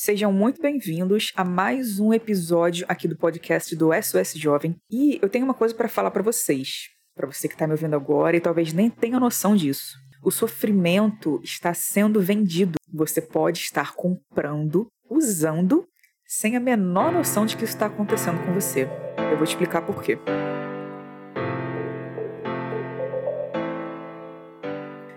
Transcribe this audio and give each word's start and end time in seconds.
Sejam 0.00 0.32
muito 0.32 0.62
bem-vindos 0.62 1.32
a 1.34 1.42
mais 1.42 1.98
um 1.98 2.12
episódio 2.12 2.86
aqui 2.88 3.08
do 3.08 3.16
podcast 3.16 3.74
do 3.74 3.90
SOS 3.92 4.34
Jovem. 4.34 4.76
E 4.88 5.18
eu 5.20 5.28
tenho 5.28 5.44
uma 5.44 5.52
coisa 5.52 5.74
para 5.74 5.88
falar 5.88 6.12
para 6.12 6.22
vocês, 6.22 6.90
para 7.16 7.26
você 7.26 7.48
que 7.48 7.54
está 7.54 7.66
me 7.66 7.72
ouvindo 7.72 7.96
agora 7.96 8.36
e 8.36 8.40
talvez 8.40 8.72
nem 8.72 8.88
tenha 8.88 9.18
noção 9.18 9.56
disso. 9.56 9.98
O 10.22 10.30
sofrimento 10.30 11.40
está 11.42 11.74
sendo 11.74 12.20
vendido. 12.20 12.78
Você 12.94 13.20
pode 13.20 13.58
estar 13.58 13.96
comprando, 13.96 14.86
usando, 15.10 15.84
sem 16.24 16.54
a 16.54 16.60
menor 16.60 17.10
noção 17.10 17.44
de 17.44 17.56
que 17.56 17.64
isso 17.64 17.74
está 17.74 17.86
acontecendo 17.86 18.40
com 18.46 18.54
você. 18.54 18.88
Eu 19.32 19.36
vou 19.36 19.44
te 19.44 19.50
explicar 19.50 19.82
por 19.82 20.00
quê. 20.00 20.16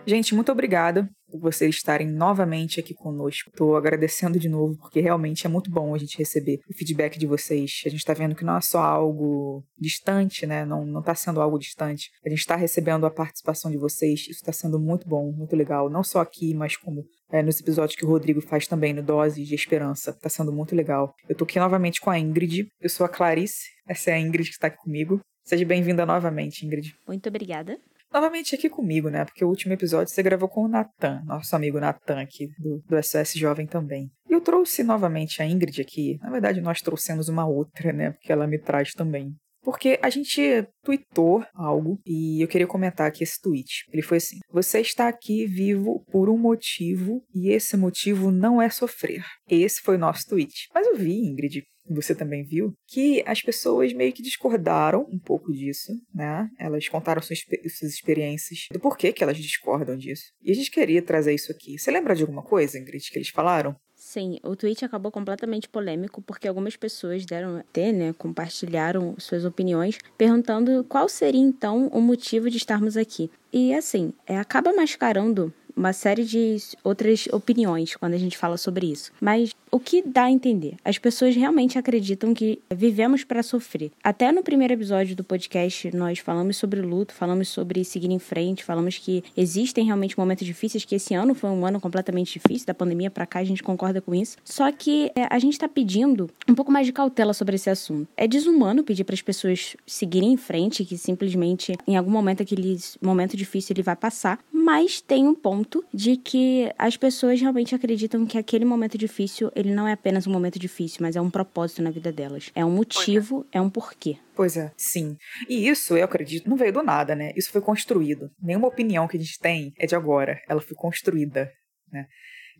Gente, 0.07 0.33
muito 0.33 0.51
obrigada 0.51 1.07
por 1.31 1.39
vocês 1.39 1.75
estarem 1.75 2.07
novamente 2.07 2.79
aqui 2.79 2.93
conosco. 2.93 3.49
Estou 3.49 3.75
agradecendo 3.75 4.37
de 4.37 4.49
novo, 4.49 4.77
porque 4.77 4.99
realmente 4.99 5.45
é 5.47 5.49
muito 5.49 5.71
bom 5.71 5.95
a 5.95 5.97
gente 5.97 6.17
receber 6.17 6.59
o 6.69 6.73
feedback 6.73 7.17
de 7.17 7.25
vocês. 7.25 7.81
A 7.85 7.89
gente 7.89 7.99
está 7.99 8.13
vendo 8.13 8.35
que 8.35 8.43
não 8.43 8.57
é 8.57 8.61
só 8.61 8.79
algo 8.79 9.63
distante, 9.79 10.45
né? 10.45 10.65
Não 10.65 10.99
está 10.99 11.15
sendo 11.15 11.41
algo 11.41 11.57
distante. 11.57 12.09
A 12.25 12.29
gente 12.29 12.39
está 12.39 12.55
recebendo 12.55 13.05
a 13.05 13.11
participação 13.11 13.71
de 13.71 13.77
vocês. 13.77 14.21
Isso 14.21 14.31
está 14.31 14.51
sendo 14.51 14.79
muito 14.79 15.07
bom, 15.07 15.31
muito 15.31 15.55
legal. 15.55 15.89
Não 15.89 16.03
só 16.03 16.19
aqui, 16.19 16.53
mas 16.53 16.75
como 16.75 17.05
é, 17.31 17.41
nos 17.41 17.59
episódios 17.59 17.95
que 17.95 18.05
o 18.05 18.09
Rodrigo 18.09 18.41
faz 18.41 18.67
também 18.67 18.93
no 18.93 19.01
Dose 19.01 19.43
de 19.43 19.55
Esperança. 19.55 20.11
Está 20.11 20.29
sendo 20.29 20.51
muito 20.51 20.75
legal. 20.75 21.13
Eu 21.29 21.33
estou 21.33 21.45
aqui 21.45 21.59
novamente 21.59 22.01
com 22.01 22.09
a 22.09 22.19
Ingrid. 22.19 22.67
Eu 22.79 22.89
sou 22.89 23.05
a 23.05 23.09
Clarice. 23.09 23.69
Essa 23.87 24.11
é 24.11 24.13
a 24.15 24.19
Ingrid 24.19 24.49
que 24.49 24.55
está 24.55 24.67
aqui 24.67 24.77
comigo. 24.77 25.19
Seja 25.43 25.65
bem-vinda 25.65 26.05
novamente, 26.05 26.65
Ingrid. 26.65 26.93
Muito 27.07 27.27
obrigada 27.27 27.77
novamente 28.11 28.55
aqui 28.55 28.69
comigo, 28.69 29.09
né? 29.09 29.25
Porque 29.25 29.43
o 29.43 29.49
último 29.49 29.73
episódio 29.73 30.13
você 30.13 30.23
gravou 30.23 30.49
com 30.49 30.63
o 30.63 30.67
Natan, 30.67 31.21
nosso 31.25 31.55
amigo 31.55 31.79
Natan 31.79 32.21
aqui 32.21 32.47
do, 32.59 32.81
do 32.87 33.03
SOS 33.03 33.33
Jovem 33.33 33.65
também. 33.65 34.09
E 34.29 34.33
eu 34.33 34.41
trouxe 34.41 34.83
novamente 34.83 35.41
a 35.41 35.45
Ingrid 35.45 35.81
aqui. 35.81 36.17
Na 36.21 36.29
verdade, 36.29 36.61
nós 36.61 36.81
trouxemos 36.81 37.29
uma 37.29 37.47
outra, 37.47 37.91
né? 37.91 38.11
Porque 38.11 38.31
ela 38.31 38.47
me 38.47 38.59
traz 38.59 38.91
também. 38.91 39.35
Porque 39.63 39.99
a 40.01 40.09
gente 40.09 40.67
tweetou 40.83 41.45
algo 41.53 41.99
e 42.05 42.43
eu 42.43 42.47
queria 42.47 42.65
comentar 42.65 43.07
aqui 43.07 43.23
esse 43.23 43.39
tweet. 43.39 43.85
Ele 43.91 44.01
foi 44.01 44.17
assim: 44.17 44.39
Você 44.51 44.79
está 44.79 45.07
aqui 45.07 45.45
vivo 45.45 46.03
por 46.11 46.29
um 46.29 46.37
motivo 46.37 47.23
e 47.33 47.49
esse 47.51 47.77
motivo 47.77 48.31
não 48.31 48.59
é 48.61 48.69
sofrer. 48.69 49.23
Esse 49.47 49.81
foi 49.81 49.95
o 49.95 49.99
nosso 49.99 50.25
tweet. 50.27 50.67
Mas 50.73 50.87
eu 50.87 50.95
vi, 50.95 51.13
Ingrid, 51.13 51.63
você 51.89 52.15
também 52.15 52.43
viu, 52.43 52.73
que 52.87 53.23
as 53.25 53.41
pessoas 53.41 53.93
meio 53.93 54.13
que 54.13 54.21
discordaram 54.21 55.07
um 55.11 55.19
pouco 55.19 55.51
disso, 55.51 55.91
né? 56.13 56.49
Elas 56.59 56.87
contaram 56.87 57.21
suas, 57.21 57.39
suas 57.39 57.93
experiências 57.93 58.67
do 58.71 58.79
porquê 58.79 59.11
que 59.11 59.23
elas 59.23 59.37
discordam 59.37 59.97
disso. 59.97 60.25
E 60.41 60.51
a 60.51 60.55
gente 60.55 60.71
queria 60.71 61.01
trazer 61.01 61.33
isso 61.33 61.51
aqui. 61.51 61.77
Você 61.77 61.91
lembra 61.91 62.15
de 62.15 62.21
alguma 62.21 62.43
coisa, 62.43 62.77
Ingrid, 62.77 63.09
que 63.09 63.17
eles 63.17 63.29
falaram? 63.29 63.75
Sim, 64.03 64.39
o 64.43 64.55
tweet 64.55 64.83
acabou 64.83 65.11
completamente 65.11 65.69
polêmico 65.69 66.23
porque 66.23 66.47
algumas 66.47 66.75
pessoas 66.75 67.23
deram 67.23 67.57
até, 67.57 67.91
né, 67.91 68.11
compartilharam 68.13 69.15
suas 69.19 69.45
opiniões, 69.45 69.99
perguntando 70.17 70.83
qual 70.85 71.07
seria 71.07 71.39
então 71.39 71.87
o 71.89 72.01
motivo 72.01 72.49
de 72.49 72.57
estarmos 72.57 72.97
aqui. 72.97 73.29
E 73.53 73.75
assim, 73.75 74.11
é, 74.25 74.39
acaba 74.39 74.73
mascarando 74.73 75.53
uma 75.75 75.93
série 75.93 76.23
de 76.23 76.57
outras 76.83 77.27
opiniões 77.31 77.95
quando 77.95 78.13
a 78.13 78.17
gente 78.17 78.37
fala 78.37 78.57
sobre 78.57 78.91
isso. 78.91 79.11
Mas 79.19 79.51
o 79.71 79.79
que 79.79 80.01
dá 80.01 80.25
a 80.25 80.31
entender? 80.31 80.75
As 80.83 80.97
pessoas 80.97 81.35
realmente 81.35 81.79
acreditam 81.79 82.33
que 82.33 82.59
vivemos 82.69 83.23
para 83.23 83.41
sofrer. 83.41 83.91
Até 84.03 84.31
no 84.31 84.43
primeiro 84.43 84.73
episódio 84.73 85.15
do 85.15 85.23
podcast, 85.23 85.95
nós 85.95 86.19
falamos 86.19 86.57
sobre 86.57 86.81
luto, 86.81 87.13
falamos 87.13 87.47
sobre 87.47 87.85
seguir 87.85 88.11
em 88.11 88.19
frente, 88.19 88.65
falamos 88.65 88.97
que 88.97 89.23
existem 89.35 89.85
realmente 89.85 90.19
momentos 90.19 90.45
difíceis, 90.45 90.83
que 90.83 90.95
esse 90.95 91.13
ano 91.13 91.33
foi 91.33 91.49
um 91.49 91.65
ano 91.65 91.79
completamente 91.79 92.33
difícil, 92.33 92.67
da 92.67 92.73
pandemia 92.73 93.09
para 93.09 93.25
cá, 93.25 93.39
a 93.39 93.43
gente 93.45 93.63
concorda 93.63 94.01
com 94.01 94.13
isso. 94.13 94.37
Só 94.43 94.69
que 94.71 95.09
é, 95.15 95.27
a 95.29 95.39
gente 95.39 95.53
está 95.53 95.69
pedindo 95.69 96.29
um 96.47 96.53
pouco 96.53 96.71
mais 96.71 96.85
de 96.85 96.91
cautela 96.91 97.33
sobre 97.33 97.55
esse 97.55 97.69
assunto. 97.69 98.09
É 98.17 98.27
desumano 98.27 98.83
pedir 98.83 99.05
para 99.05 99.15
as 99.15 99.21
pessoas 99.21 99.77
seguirem 99.87 100.33
em 100.33 100.37
frente, 100.37 100.83
que 100.83 100.97
simplesmente 100.97 101.77
em 101.87 101.95
algum 101.95 102.11
momento 102.11 102.43
aquele 102.43 102.77
momento 103.01 103.37
difícil 103.37 103.73
ele 103.73 103.83
vai 103.83 103.95
passar, 103.95 104.39
mas 104.51 104.99
tem 104.99 105.25
um 105.25 105.33
ponto 105.33 105.70
de 105.93 106.17
que 106.17 106.71
as 106.77 106.97
pessoas 106.97 107.39
realmente 107.39 107.73
acreditam 107.73 108.25
que 108.25 108.37
aquele 108.37 108.65
momento 108.65 108.97
difícil, 108.97 109.51
ele 109.55 109.73
não 109.73 109.87
é 109.87 109.93
apenas 109.93 110.27
um 110.27 110.31
momento 110.31 110.59
difícil, 110.59 110.99
mas 111.01 111.15
é 111.15 111.21
um 111.21 111.29
propósito 111.29 111.81
na 111.81 111.91
vida 111.91 112.11
delas. 112.11 112.51
É 112.53 112.65
um 112.65 112.71
motivo, 112.71 113.45
é. 113.51 113.57
é 113.57 113.61
um 113.61 113.69
porquê. 113.69 114.17
Pois 114.35 114.57
é, 114.57 114.71
sim. 114.75 115.15
E 115.47 115.67
isso, 115.67 115.95
eu 115.95 116.03
acredito, 116.03 116.49
não 116.49 116.57
veio 116.57 116.73
do 116.73 116.83
nada, 116.83 117.15
né? 117.15 117.31
Isso 117.35 117.51
foi 117.51 117.61
construído. 117.61 118.29
Nenhuma 118.41 118.67
opinião 118.67 119.07
que 119.07 119.17
a 119.17 119.19
gente 119.19 119.39
tem 119.39 119.71
é 119.77 119.85
de 119.85 119.95
agora. 119.95 120.41
Ela 120.49 120.61
foi 120.61 120.75
construída, 120.75 121.51
né? 121.91 122.07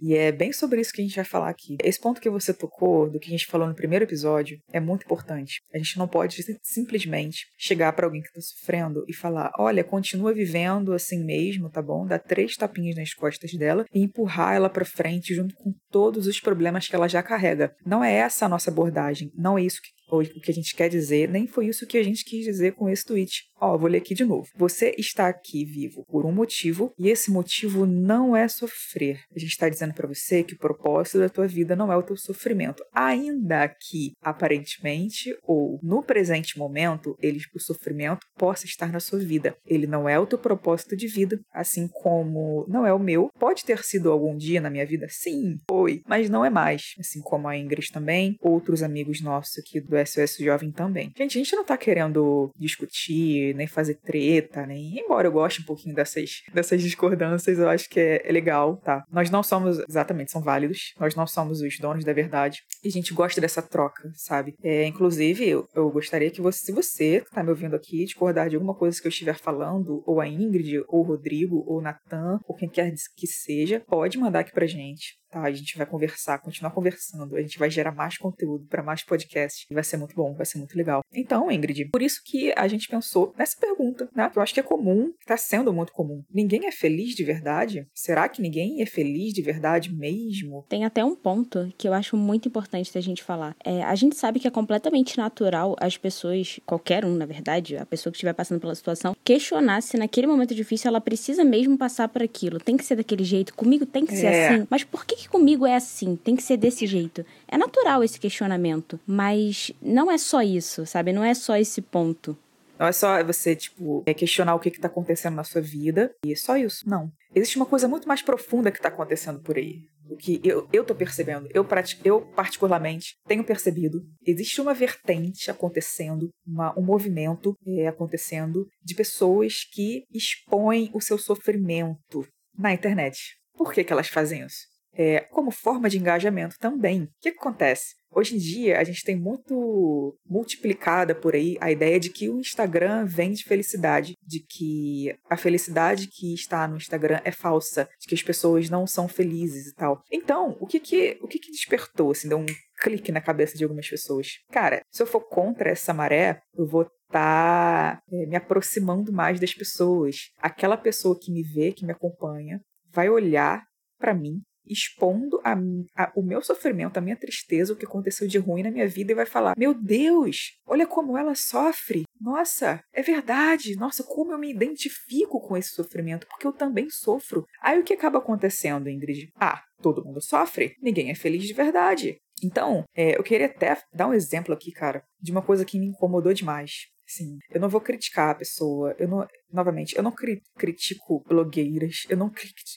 E 0.02 0.16
é 0.16 0.32
bem 0.32 0.52
sobre 0.52 0.82
isso 0.82 0.92
que 0.92 1.02
a 1.02 1.06
gente 1.06 1.16
vai 1.16 1.26
falar 1.26 1.50
aqui. 1.50 1.78
Esse 1.84 2.00
ponto 2.00 2.20
que 2.20 2.30
você 2.30 2.54
tocou, 2.54 3.10
do 3.10 3.20
que 3.20 3.28
a 3.28 3.32
gente 3.32 3.46
falou 3.46 3.68
no 3.68 3.76
primeiro 3.76 4.04
episódio, 4.04 4.60
é 4.74 4.80
muito 4.80 5.04
importante. 5.04 5.62
A 5.74 5.78
gente 5.78 5.98
não 5.98 6.08
pode 6.08 6.44
simplesmente 6.64 7.46
chegar 7.58 7.94
para 7.94 8.08
alguém 8.08 8.22
que 8.22 8.28
está 8.30 8.42
sofrendo 8.42 9.06
e 9.08 9.14
falar: 9.14 9.52
olha, 9.60 9.84
continua 9.84 10.34
vivendo 10.34 10.94
assim 10.94 11.24
mesmo, 11.24 11.70
tá 11.70 11.82
bom? 11.82 12.06
Dá 12.06 12.18
três 12.18 12.56
tapinhas 12.56 12.96
nas 12.96 13.14
costas 13.14 13.54
dela 13.54 13.86
e 13.94 14.02
empurrar 14.02 14.56
ela 14.56 14.70
para 14.70 14.84
frente 14.84 15.36
junto 15.36 15.54
com 15.56 15.72
todos 15.92 16.26
os 16.26 16.40
problemas 16.40 16.88
que 16.88 16.96
ela 16.96 17.08
já 17.08 17.22
carrega. 17.22 17.74
Não 17.86 18.04
é 18.04 18.14
essa 18.14 18.46
a 18.46 18.50
nossa 18.50 18.72
abordagem. 18.72 19.32
Não 19.36 19.58
é 19.58 19.64
isso 19.64 19.82
que 19.82 20.01
o 20.12 20.24
que 20.24 20.52
a 20.52 20.54
gente 20.54 20.76
quer 20.76 20.90
dizer, 20.90 21.30
nem 21.30 21.48
foi 21.48 21.68
isso 21.68 21.88
que 21.88 21.98
a 21.98 22.04
gente 22.04 22.26
quis 22.26 22.44
dizer 22.46 22.74
com 22.74 22.90
esse 22.90 23.06
tweet. 23.06 23.52
Ó, 23.60 23.78
vou 23.78 23.88
ler 23.88 24.00
aqui 24.00 24.16
de 24.16 24.26
novo. 24.26 24.48
Você 24.56 24.96
está 24.98 25.28
aqui 25.28 25.64
vivo 25.64 26.04
por 26.10 26.26
um 26.26 26.32
motivo 26.32 26.92
e 26.98 27.10
esse 27.10 27.30
motivo 27.30 27.86
não 27.86 28.36
é 28.36 28.48
sofrer. 28.48 29.20
A 29.36 29.40
gente 29.40 29.52
está 29.52 29.70
dizendo 29.70 29.94
para 29.94 30.08
você 30.08 30.44
que 30.44 30.56
o 30.56 30.58
propósito 30.58 31.20
da 31.20 31.30
tua 31.30 31.48
vida 31.48 31.76
não 31.76 31.92
é 31.92 31.96
o 31.96 32.02
teu 32.02 32.18
sofrimento, 32.18 32.84
ainda 32.92 33.68
que 33.70 34.14
aparentemente 34.20 35.36
ou 35.44 35.80
no 35.84 36.02
presente 36.02 36.58
momento 36.58 37.16
ele 37.22 37.40
o 37.54 37.60
sofrimento 37.60 38.26
possa 38.36 38.66
estar 38.66 38.92
na 38.92 39.00
sua 39.00 39.20
vida. 39.20 39.56
Ele 39.66 39.86
não 39.86 40.10
é 40.10 40.18
o 40.18 40.26
teu 40.26 40.40
propósito 40.40 40.96
de 40.96 41.08
vida, 41.08 41.40
assim 41.54 41.88
como 41.88 42.66
não 42.68 42.86
é 42.86 42.94
o 42.94 43.00
meu. 43.00 43.30
Pode 43.40 43.64
ter 43.64 43.84
sido 43.84 44.12
algum 44.12 44.36
dia 44.36 44.60
na 44.60 44.70
minha 44.70 44.86
vida, 44.86 45.06
sim, 45.10 45.58
foi, 45.70 46.02
mas 46.08 46.30
não 46.30 46.44
é 46.44 46.50
mais. 46.50 46.94
Assim 47.00 47.22
como 47.22 47.48
a 47.48 47.58
Ingrid 47.58 47.92
também, 47.92 48.38
outros 48.42 48.82
amigos 48.82 49.22
nossos 49.22 49.60
aqui 49.60 49.80
do 49.80 49.96
SOS 50.06 50.38
Jovem 50.38 50.72
também. 50.72 51.12
Gente, 51.18 51.38
a 51.38 51.44
gente 51.44 51.56
não 51.56 51.66
tá 51.66 51.78
querendo 51.78 52.52
discutir, 52.58 53.56
nem 53.56 53.68
fazer 53.68 53.96
treta, 53.96 54.66
nem. 54.66 55.00
Embora 55.00 55.28
eu 55.28 55.32
goste 55.32 55.62
um 55.62 55.66
pouquinho 55.66 55.96
dessas, 55.96 56.42
dessas 56.54 56.82
discordâncias, 56.82 57.60
eu 57.60 57.70
acho 57.70 57.90
que 57.90 58.00
é, 58.00 58.22
é 58.24 58.32
legal, 58.32 58.78
tá? 58.78 59.04
Nós 59.12 59.30
não 59.30 59.44
somos, 59.44 59.80
exatamente, 59.88 60.32
são 60.32 60.42
válidos. 60.42 60.94
Nós 61.00 61.16
não 61.16 61.28
somos 61.28 61.62
os 61.62 61.78
donos 61.80 62.04
da 62.04 62.14
verdade. 62.14 62.60
E 62.84 62.88
a 62.88 62.92
gente 62.92 63.14
gosta 63.14 63.40
dessa 63.40 63.62
troca, 63.62 64.10
sabe? 64.16 64.56
É, 64.64 64.86
inclusive, 64.86 65.48
eu, 65.48 65.68
eu 65.76 65.90
gostaria 65.90 66.32
que 66.32 66.42
você, 66.42 66.60
se 66.66 66.72
você 66.72 67.24
tá 67.32 67.44
me 67.44 67.50
ouvindo 67.50 67.76
aqui, 67.76 68.06
discordar 68.06 68.50
de 68.50 68.56
alguma 68.56 68.76
coisa 68.76 69.00
que 69.00 69.08
eu 69.08 69.12
estiver 69.12 69.38
falando, 69.38 70.04
ou 70.06 70.20
a 70.20 70.28
Ingrid, 70.28 70.84
ou 70.88 71.02
o 71.02 71.04
Rodrigo, 71.04 71.64
ou 71.68 71.80
o 71.80 71.82
Natan, 71.82 72.40
ou 72.48 72.56
quem 72.56 72.70
quer 72.70 72.92
que 73.16 73.28
seja, 73.28 73.82
pode 73.88 74.18
mandar 74.18 74.42
aqui 74.42 74.52
pra 74.52 74.66
gente 74.66 75.21
tá? 75.32 75.42
A 75.42 75.52
gente 75.52 75.78
vai 75.78 75.86
conversar, 75.86 76.38
continuar 76.40 76.72
conversando, 76.72 77.36
a 77.36 77.42
gente 77.42 77.58
vai 77.58 77.70
gerar 77.70 77.92
mais 77.92 78.18
conteúdo 78.18 78.66
para 78.68 78.84
mais 78.84 79.04
podcasts 79.04 79.66
e 79.70 79.74
vai 79.74 79.84
ser 79.84 79.98
muito 79.98 80.16
bom, 80.16 80.34
vai 80.36 80.46
ser 80.46 80.58
muito 80.58 80.78
legal. 80.78 81.02
Então, 81.14 81.52
Ingrid, 81.52 81.86
por 81.86 82.02
isso 82.02 82.22
que 82.24 82.54
a 82.56 82.68
gente 82.68 82.88
pensou 82.88 83.34
nessa 83.38 83.58
pergunta, 83.58 84.10
né? 84.16 84.30
Que 84.30 84.38
eu 84.38 84.44
acho 84.44 84.54
que 84.54 84.60
é 84.60 84.64
comum, 84.64 85.14
está 85.20 85.38
sendo 85.38 85.74
muito 85.74 85.94
comum. 85.94 86.24
Ninguém 86.32 86.68
é 86.68 86.72
feliz 86.72 87.16
de 87.16 87.24
verdade? 87.24 87.88
Será 87.94 88.28
que 88.28 88.42
ninguém 88.42 88.82
é 88.82 88.86
feliz 88.86 89.34
de 89.34 89.42
verdade 89.42 89.94
mesmo? 89.94 90.66
Tem 90.70 90.86
até 90.86 91.04
um 91.04 91.16
ponto 91.16 91.72
que 91.78 91.88
eu 91.88 91.94
acho 91.94 92.18
muito 92.18 92.48
importante 92.48 92.94
da 92.94 93.02
gente 93.02 93.24
falar. 93.24 93.56
É, 93.64 93.84
a 93.84 93.96
gente 93.96 94.16
sabe 94.16 94.40
que 94.40 94.48
é 94.48 94.52
completamente 94.52 95.18
natural 95.18 95.76
as 95.80 95.98
pessoas, 95.98 96.60
qualquer 96.66 97.06
um, 97.06 97.16
na 97.16 97.26
verdade, 97.26 97.78
a 97.78 97.86
pessoa 97.86 98.12
que 98.12 98.18
estiver 98.18 98.34
passando 98.34 98.60
pela 98.60 98.76
situação, 98.76 99.16
questionar 99.24 99.82
se 99.82 99.98
naquele 99.98 100.28
momento 100.28 100.54
difícil 100.54 100.90
ela 100.90 101.02
precisa 101.02 101.44
mesmo 101.44 101.78
passar 101.78 102.08
por 102.10 102.22
aquilo. 102.22 102.60
Tem 102.60 102.76
que 102.76 102.84
ser 102.84 102.96
daquele 102.96 103.24
jeito, 103.24 103.54
comigo 103.54 103.86
tem 103.86 104.06
que 104.06 104.16
ser 104.16 104.28
é. 104.28 104.48
assim. 104.48 104.68
Mas 104.70 104.84
por 104.84 105.06
que 105.06 105.21
que 105.22 105.30
comigo 105.30 105.68
é 105.68 105.76
assim? 105.76 106.16
Tem 106.16 106.36
que 106.36 106.42
ser 106.42 106.58
desse 106.58 106.88
jeito. 106.88 107.24
É 107.48 107.58
natural 107.58 108.04
esse 108.04 108.20
questionamento, 108.20 109.00
mas 109.06 109.72
não 109.82 110.10
é 110.10 110.18
só 110.18 110.42
isso, 110.42 110.86
sabe? 110.86 111.14
Não 111.14 111.24
é 111.24 111.34
só 111.34 111.56
esse 111.56 111.82
ponto. 111.82 112.36
Não 112.80 112.88
é 112.88 112.92
só 112.92 113.24
você, 113.24 113.56
tipo, 113.56 114.02
é 114.08 114.14
questionar 114.14 114.56
o 114.56 114.60
que 114.60 114.70
está 114.70 114.88
acontecendo 114.88 115.36
na 115.36 115.44
sua 115.44 115.62
vida 115.62 116.12
e 116.26 116.34
é 116.34 116.36
só 116.36 116.58
isso. 116.58 116.90
Não. 116.90 117.12
Existe 117.36 117.58
uma 117.58 117.66
coisa 117.68 117.88
muito 117.88 118.08
mais 118.08 118.24
profunda 118.24 118.72
que 118.72 118.80
está 118.80 118.90
acontecendo 118.90 119.40
por 119.40 119.56
aí. 119.56 119.84
O 120.10 120.18
que 120.18 120.42
eu, 120.44 120.68
eu 120.74 120.84
tô 120.84 120.96
percebendo, 120.96 121.48
eu, 121.54 121.66
eu 122.04 122.22
particularmente 122.36 123.16
tenho 123.28 123.44
percebido, 123.44 124.04
existe 124.26 124.60
uma 124.60 124.74
vertente 124.74 125.50
acontecendo, 125.50 126.30
uma, 126.46 126.78
um 126.78 126.82
movimento 126.82 127.54
é, 127.66 127.88
acontecendo 127.88 128.68
de 128.84 128.96
pessoas 128.96 129.64
que 129.64 130.04
expõem 130.12 130.90
o 130.94 131.00
seu 131.00 131.18
sofrimento 131.18 132.28
na 132.58 132.74
internet. 132.74 133.38
Por 133.56 133.72
que, 133.72 133.84
que 133.84 133.94
elas 133.94 134.08
fazem 134.08 134.44
isso? 134.44 134.71
É, 134.94 135.22
como 135.22 135.52
forma 135.52 135.90
de 135.90 135.98
engajamento 135.98 136.58
também. 136.60 137.04
O 137.04 137.10
que, 137.22 137.32
que 137.32 137.40
acontece? 137.40 137.96
Hoje 138.14 138.36
em 138.36 138.40
dia, 138.40 138.78
a 138.78 138.84
gente 138.84 139.06
tem 139.06 139.16
muito 139.16 140.18
multiplicada 140.26 141.16
por 141.16 141.34
aí 141.34 141.58
a 141.62 141.72
ideia 141.72 141.98
de 141.98 142.10
que 142.10 142.28
o 142.28 142.40
Instagram 142.40 143.06
vende 143.06 143.46
felicidade, 143.46 144.16
de 144.22 144.42
que 144.42 145.16
a 145.30 145.38
felicidade 145.38 146.08
que 146.08 146.34
está 146.34 146.68
no 146.68 146.76
Instagram 146.76 147.22
é 147.24 147.32
falsa, 147.32 147.88
de 148.00 148.08
que 148.08 148.16
as 148.16 148.22
pessoas 148.22 148.70
não 148.70 148.86
são 148.86 149.08
felizes 149.08 149.68
e 149.68 149.74
tal. 149.74 150.04
Então, 150.12 150.58
o 150.60 150.68
que 150.68 150.80
que, 150.80 151.18
o 151.22 151.28
que, 151.28 151.40
que 151.40 151.52
despertou, 151.52 152.12
assim, 152.12 152.28
deu 152.28 152.40
um 152.40 152.46
clique 152.82 153.14
na 153.14 153.22
cabeça 153.22 153.58
de 153.58 153.64
algumas 153.64 153.88
pessoas? 153.88 154.40
Cara, 154.52 154.82
se 154.92 155.02
eu 155.02 155.08
for 155.08 155.22
contra 155.22 155.70
essa 155.70 155.94
maré, 155.94 156.42
eu 156.54 156.68
vou 156.68 156.82
estar 156.82 157.96
tá, 157.96 158.02
é, 158.12 158.26
me 158.26 158.36
aproximando 158.36 159.14
mais 159.14 159.40
das 159.40 159.54
pessoas. 159.54 160.32
Aquela 160.38 160.76
pessoa 160.76 161.18
que 161.18 161.32
me 161.32 161.44
vê, 161.44 161.72
que 161.72 161.86
me 161.86 161.94
acompanha, 161.94 162.60
vai 162.92 163.10
olhar 163.10 163.64
para 163.98 164.14
mim 164.14 164.42
expondo 164.66 165.40
a, 165.44 165.56
a, 165.96 166.12
o 166.16 166.22
meu 166.22 166.42
sofrimento, 166.42 166.98
a 166.98 167.02
minha 167.02 167.16
tristeza, 167.16 167.74
o 167.74 167.76
que 167.76 167.86
aconteceu 167.86 168.28
de 168.28 168.38
ruim 168.38 168.64
na 168.64 168.72
minha 168.72 168.88
vida 168.88 169.12
e 169.12 169.16
vai 169.16 169.26
falar: 169.26 169.56
Meu 169.58 169.74
Deus, 169.74 170.58
olha 170.66 170.88
como 170.88 171.18
ela 171.18 171.36
sofre. 171.36 172.04
Nossa, 172.20 172.84
é 172.94 173.02
verdade. 173.02 173.76
Nossa, 173.76 174.04
como 174.04 174.32
eu 174.32 174.38
me 174.38 174.52
identifico 174.52 175.40
com 175.42 175.58
esse 175.58 175.70
sofrimento, 175.70 176.28
porque 176.28 176.46
eu 176.46 176.54
também 176.54 176.90
sofro. 176.90 177.46
Aí 177.62 177.80
o 177.80 177.84
que 177.84 177.94
acaba 177.94 178.20
acontecendo, 178.20 178.90
Ingrid? 178.90 179.30
Ah, 179.36 179.62
todo 179.82 180.04
mundo 180.04 180.22
sofre, 180.22 180.76
ninguém 180.82 181.10
é 181.10 181.16
feliz 181.16 181.44
de 181.44 181.54
verdade. 181.54 182.18
Então, 182.44 182.84
é, 182.96 183.18
eu 183.18 183.24
queria 183.24 183.48
até 183.48 183.78
dar 183.94 184.08
um 184.08 184.14
exemplo 184.14 184.54
aqui, 184.54 184.72
cara, 184.72 185.04
de 185.22 185.32
uma 185.32 185.42
coisa 185.42 185.66
que 185.66 185.80
me 185.80 185.88
incomodou 185.88 186.34
demais. 186.34 186.88
Sim, 187.14 187.40
eu 187.50 187.60
não 187.60 187.68
vou 187.68 187.82
criticar 187.82 188.30
a 188.30 188.36
pessoa. 188.36 188.96
Eu 188.98 189.06
não, 189.06 189.28
novamente, 189.52 189.98
eu 189.98 190.02
não 190.02 190.14
cri 190.14 190.42
critico 190.58 191.22
blogueiras, 191.28 192.06
eu 192.10 192.16
não 192.16 192.32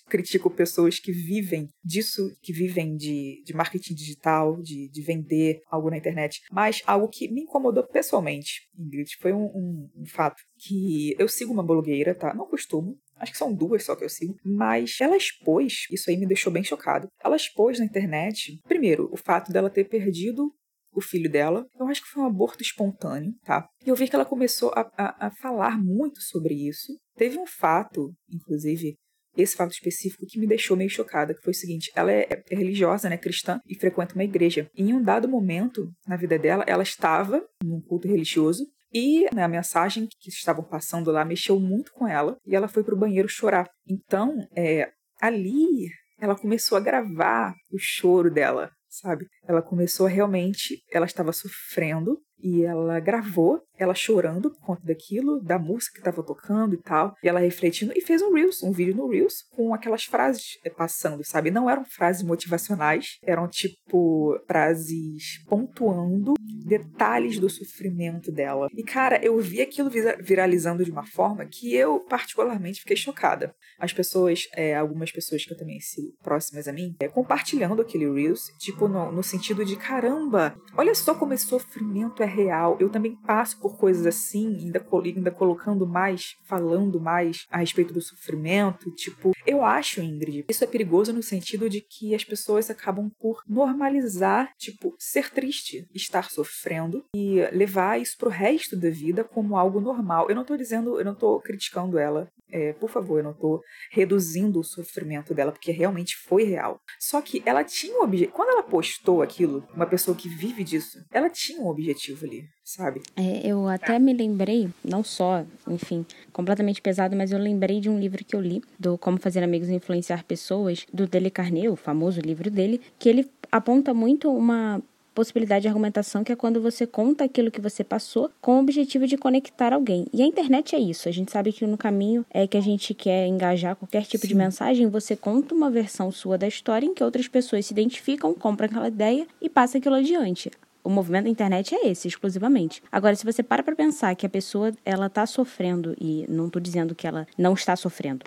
critico 0.08 0.50
pessoas 0.50 0.98
que 0.98 1.12
vivem 1.12 1.68
disso, 1.84 2.36
que 2.42 2.52
vivem 2.52 2.96
de, 2.96 3.44
de 3.44 3.54
marketing 3.54 3.94
digital, 3.94 4.60
de, 4.60 4.90
de 4.90 5.02
vender 5.02 5.60
algo 5.70 5.88
na 5.88 5.98
internet. 5.98 6.40
Mas 6.50 6.82
algo 6.84 7.08
que 7.08 7.30
me 7.30 7.42
incomodou 7.42 7.86
pessoalmente, 7.86 8.62
Ingrid, 8.76 9.16
foi 9.20 9.32
um, 9.32 9.44
um, 9.44 9.90
um 9.98 10.06
fato 10.06 10.42
que 10.58 11.14
eu 11.16 11.28
sigo 11.28 11.52
uma 11.52 11.62
blogueira, 11.62 12.12
tá? 12.12 12.34
Não 12.34 12.48
costumo, 12.48 12.98
Acho 13.16 13.30
que 13.30 13.38
são 13.38 13.54
duas 13.54 13.84
só 13.84 13.94
que 13.94 14.02
eu 14.02 14.08
sigo. 14.08 14.34
Mas 14.44 14.96
ela 15.00 15.16
expôs, 15.16 15.86
isso 15.88 16.10
aí 16.10 16.16
me 16.16 16.26
deixou 16.26 16.52
bem 16.52 16.64
chocado. 16.64 17.06
Ela 17.22 17.36
expôs 17.36 17.78
na 17.78 17.84
internet, 17.84 18.58
primeiro, 18.66 19.08
o 19.12 19.16
fato 19.16 19.52
dela 19.52 19.70
ter 19.70 19.84
perdido 19.84 20.52
o 20.94 21.00
filho 21.00 21.30
dela. 21.30 21.66
Eu 21.78 21.86
acho 21.88 22.02
que 22.02 22.08
foi 22.08 22.22
um 22.22 22.26
aborto 22.26 22.62
espontâneo, 22.62 23.32
tá? 23.44 23.66
E 23.84 23.88
eu 23.88 23.96
vi 23.96 24.08
que 24.08 24.14
ela 24.14 24.24
começou 24.24 24.72
a, 24.74 24.90
a, 24.96 25.26
a 25.26 25.30
falar 25.30 25.78
muito 25.78 26.20
sobre 26.20 26.54
isso. 26.54 26.92
Teve 27.16 27.38
um 27.38 27.46
fato, 27.46 28.12
inclusive, 28.32 28.94
esse 29.36 29.56
fato 29.56 29.72
específico 29.72 30.26
que 30.26 30.38
me 30.38 30.46
deixou 30.46 30.76
meio 30.76 30.90
chocada, 30.90 31.34
que 31.34 31.42
foi 31.42 31.52
o 31.52 31.56
seguinte: 31.56 31.90
ela 31.94 32.12
é, 32.12 32.28
é, 32.30 32.54
religiosa, 32.54 33.08
né, 33.08 33.16
cristã, 33.16 33.60
e 33.66 33.78
frequenta 33.78 34.14
uma 34.14 34.24
igreja. 34.24 34.68
E 34.74 34.82
em 34.82 34.94
um 34.94 35.02
dado 35.02 35.28
momento 35.28 35.90
na 36.06 36.16
vida 36.16 36.38
dela, 36.38 36.64
ela 36.66 36.82
estava 36.82 37.44
num 37.62 37.80
culto 37.80 38.08
religioso 38.08 38.64
e 38.92 39.26
né, 39.34 39.42
a 39.42 39.48
mensagem 39.48 40.06
que 40.20 40.30
estavam 40.30 40.64
passando 40.64 41.10
lá 41.10 41.24
mexeu 41.24 41.58
muito 41.58 41.92
com 41.92 42.06
ela 42.06 42.36
e 42.46 42.54
ela 42.54 42.68
foi 42.68 42.84
para 42.84 42.94
o 42.94 42.98
banheiro 42.98 43.28
chorar. 43.28 43.68
Então, 43.88 44.36
é, 44.56 44.88
ali 45.20 45.88
ela 46.20 46.36
começou 46.36 46.78
a 46.78 46.80
gravar 46.80 47.52
o 47.72 47.76
choro 47.78 48.30
dela, 48.30 48.70
sabe? 49.00 49.26
Ela 49.46 49.62
começou 49.62 50.06
realmente, 50.06 50.82
ela 50.92 51.06
estava 51.06 51.32
sofrendo 51.32 52.18
e 52.42 52.64
ela 52.64 53.00
gravou 53.00 53.62
ela 53.78 53.94
chorando 53.94 54.50
por 54.50 54.60
conta 54.60 54.82
daquilo, 54.84 55.40
da 55.40 55.58
música 55.58 55.94
que 55.94 56.00
estava 56.00 56.22
tocando 56.22 56.74
e 56.74 56.78
tal, 56.78 57.14
e 57.22 57.28
ela 57.28 57.40
refletindo 57.40 57.92
e 57.94 58.00
fez 58.00 58.22
um 58.22 58.32
Reels, 58.32 58.62
um 58.62 58.72
vídeo 58.72 58.94
no 58.94 59.08
Reels 59.08 59.44
com 59.50 59.74
aquelas 59.74 60.04
frases 60.04 60.58
eh, 60.64 60.70
passando, 60.70 61.24
sabe? 61.24 61.50
Não 61.50 61.68
eram 61.68 61.84
frases 61.84 62.22
motivacionais, 62.22 63.18
eram 63.22 63.48
tipo 63.48 64.38
frases 64.46 65.42
pontuando 65.48 66.34
detalhes 66.64 67.38
do 67.38 67.50
sofrimento 67.50 68.32
dela. 68.32 68.68
E 68.74 68.82
cara, 68.82 69.22
eu 69.22 69.38
vi 69.40 69.60
aquilo 69.60 69.90
viralizando 70.20 70.84
de 70.84 70.90
uma 70.90 71.04
forma 71.04 71.44
que 71.44 71.74
eu 71.74 72.00
particularmente 72.00 72.80
fiquei 72.80 72.96
chocada. 72.96 73.54
As 73.78 73.92
pessoas, 73.92 74.48
é, 74.54 74.74
algumas 74.74 75.10
pessoas 75.10 75.44
que 75.44 75.52
eu 75.52 75.58
também 75.58 75.80
sigo 75.80 76.14
próximas 76.22 76.68
a 76.68 76.72
mim, 76.72 76.94
é, 77.00 77.08
compartilhando 77.08 77.82
aquele 77.82 78.10
Reels, 78.10 78.46
tipo 78.58 78.88
no, 78.88 79.10
no 79.10 79.22
sentido 79.22 79.64
de 79.64 79.76
caramba, 79.76 80.56
olha 80.76 80.94
só 80.94 81.14
como 81.14 81.34
esse 81.34 81.46
sofrimento 81.46 82.22
é 82.22 82.26
real. 82.34 82.76
Eu 82.80 82.90
também 82.90 83.16
passo 83.16 83.58
por 83.60 83.76
coisas 83.76 84.06
assim, 84.06 84.56
ainda, 84.56 84.84
ainda 85.04 85.30
colocando 85.30 85.86
mais, 85.86 86.36
falando 86.44 87.00
mais 87.00 87.46
a 87.50 87.58
respeito 87.58 87.92
do 87.92 88.00
sofrimento. 88.00 88.90
Tipo, 88.92 89.32
eu 89.46 89.64
acho, 89.64 90.00
Ingrid, 90.00 90.44
isso 90.48 90.64
é 90.64 90.66
perigoso 90.66 91.12
no 91.12 91.22
sentido 91.22 91.68
de 91.68 91.80
que 91.80 92.14
as 92.14 92.24
pessoas 92.24 92.70
acabam 92.70 93.10
por 93.20 93.42
normalizar, 93.48 94.50
tipo, 94.58 94.94
ser 94.98 95.30
triste, 95.30 95.86
estar 95.94 96.30
sofrendo 96.30 97.04
e 97.14 97.40
levar 97.52 98.00
isso 98.00 98.16
pro 98.18 98.30
resto 98.30 98.76
da 98.76 98.90
vida 98.90 99.24
como 99.24 99.56
algo 99.56 99.80
normal. 99.80 100.28
Eu 100.28 100.34
não 100.34 100.44
tô 100.44 100.56
dizendo, 100.56 100.98
eu 100.98 101.04
não 101.04 101.14
tô 101.14 101.40
criticando 101.40 101.98
ela. 101.98 102.28
É, 102.54 102.72
por 102.74 102.88
favor, 102.88 103.18
eu 103.18 103.24
não 103.24 103.34
tô 103.34 103.60
reduzindo 103.90 104.60
o 104.60 104.64
sofrimento 104.64 105.34
dela, 105.34 105.50
porque 105.50 105.72
realmente 105.72 106.14
foi 106.16 106.44
real. 106.44 106.78
Só 107.00 107.20
que 107.20 107.42
ela 107.44 107.64
tinha 107.64 107.98
um 107.98 108.04
objetivo. 108.04 108.32
Quando 108.32 108.50
ela 108.50 108.62
postou 108.62 109.22
aquilo, 109.22 109.66
uma 109.74 109.86
pessoa 109.86 110.16
que 110.16 110.28
vive 110.28 110.62
disso, 110.62 111.04
ela 111.10 111.28
tinha 111.28 111.60
um 111.60 111.66
objetivo 111.66 112.24
ali, 112.24 112.44
sabe? 112.62 113.02
É, 113.16 113.44
eu 113.44 113.66
até 113.66 113.98
me 113.98 114.12
lembrei, 114.12 114.70
não 114.84 115.02
só, 115.02 115.44
enfim, 115.66 116.06
completamente 116.32 116.80
pesado, 116.80 117.16
mas 117.16 117.32
eu 117.32 117.40
lembrei 117.40 117.80
de 117.80 117.90
um 117.90 117.98
livro 117.98 118.24
que 118.24 118.36
eu 118.36 118.40
li, 118.40 118.62
do 118.78 118.96
Como 118.96 119.18
Fazer 119.18 119.42
Amigos 119.42 119.68
Influenciar 119.68 120.22
Pessoas, 120.22 120.86
do 120.92 121.08
Dele 121.08 121.30
Carneiro, 121.30 121.72
o 121.72 121.76
famoso 121.76 122.20
livro 122.20 122.48
dele, 122.52 122.80
que 123.00 123.08
ele 123.08 123.28
aponta 123.50 123.92
muito 123.92 124.30
uma 124.30 124.80
possibilidade 125.14 125.62
de 125.62 125.68
argumentação, 125.68 126.24
que 126.24 126.32
é 126.32 126.36
quando 126.36 126.60
você 126.60 126.86
conta 126.86 127.24
aquilo 127.24 127.50
que 127.50 127.60
você 127.60 127.84
passou 127.84 128.30
com 128.40 128.56
o 128.56 128.60
objetivo 128.60 129.06
de 129.06 129.16
conectar 129.16 129.72
alguém. 129.72 130.06
E 130.12 130.22
a 130.22 130.26
internet 130.26 130.74
é 130.74 130.78
isso. 130.78 131.08
A 131.08 131.12
gente 131.12 131.30
sabe 131.30 131.52
que 131.52 131.66
no 131.66 131.78
caminho 131.78 132.24
é 132.30 132.46
que 132.46 132.56
a 132.56 132.60
gente 132.60 132.92
quer 132.92 133.26
engajar 133.26 133.76
qualquer 133.76 134.04
tipo 134.04 134.22
Sim. 134.22 134.28
de 134.28 134.34
mensagem, 134.34 134.88
você 134.88 135.16
conta 135.16 135.54
uma 135.54 135.70
versão 135.70 136.10
sua 136.10 136.36
da 136.36 136.48
história 136.48 136.86
em 136.86 136.94
que 136.94 137.04
outras 137.04 137.28
pessoas 137.28 137.66
se 137.66 137.72
identificam, 137.72 138.34
compram 138.34 138.66
aquela 138.66 138.88
ideia 138.88 139.26
e 139.40 139.48
passa 139.48 139.78
aquilo 139.78 139.94
adiante. 139.94 140.50
O 140.82 140.90
movimento 140.90 141.24
da 141.24 141.30
internet 141.30 141.74
é 141.74 141.88
esse, 141.88 142.08
exclusivamente. 142.08 142.82
Agora, 142.92 143.16
se 143.16 143.24
você 143.24 143.42
para 143.42 143.62
para 143.62 143.74
pensar 143.74 144.14
que 144.14 144.26
a 144.26 144.28
pessoa 144.28 144.70
ela 144.84 145.08
tá 145.08 145.24
sofrendo, 145.24 145.96
e 145.98 146.26
não 146.28 146.46
estou 146.46 146.60
dizendo 146.60 146.94
que 146.94 147.06
ela 147.06 147.26
não 147.38 147.54
está 147.54 147.74
sofrendo, 147.74 148.26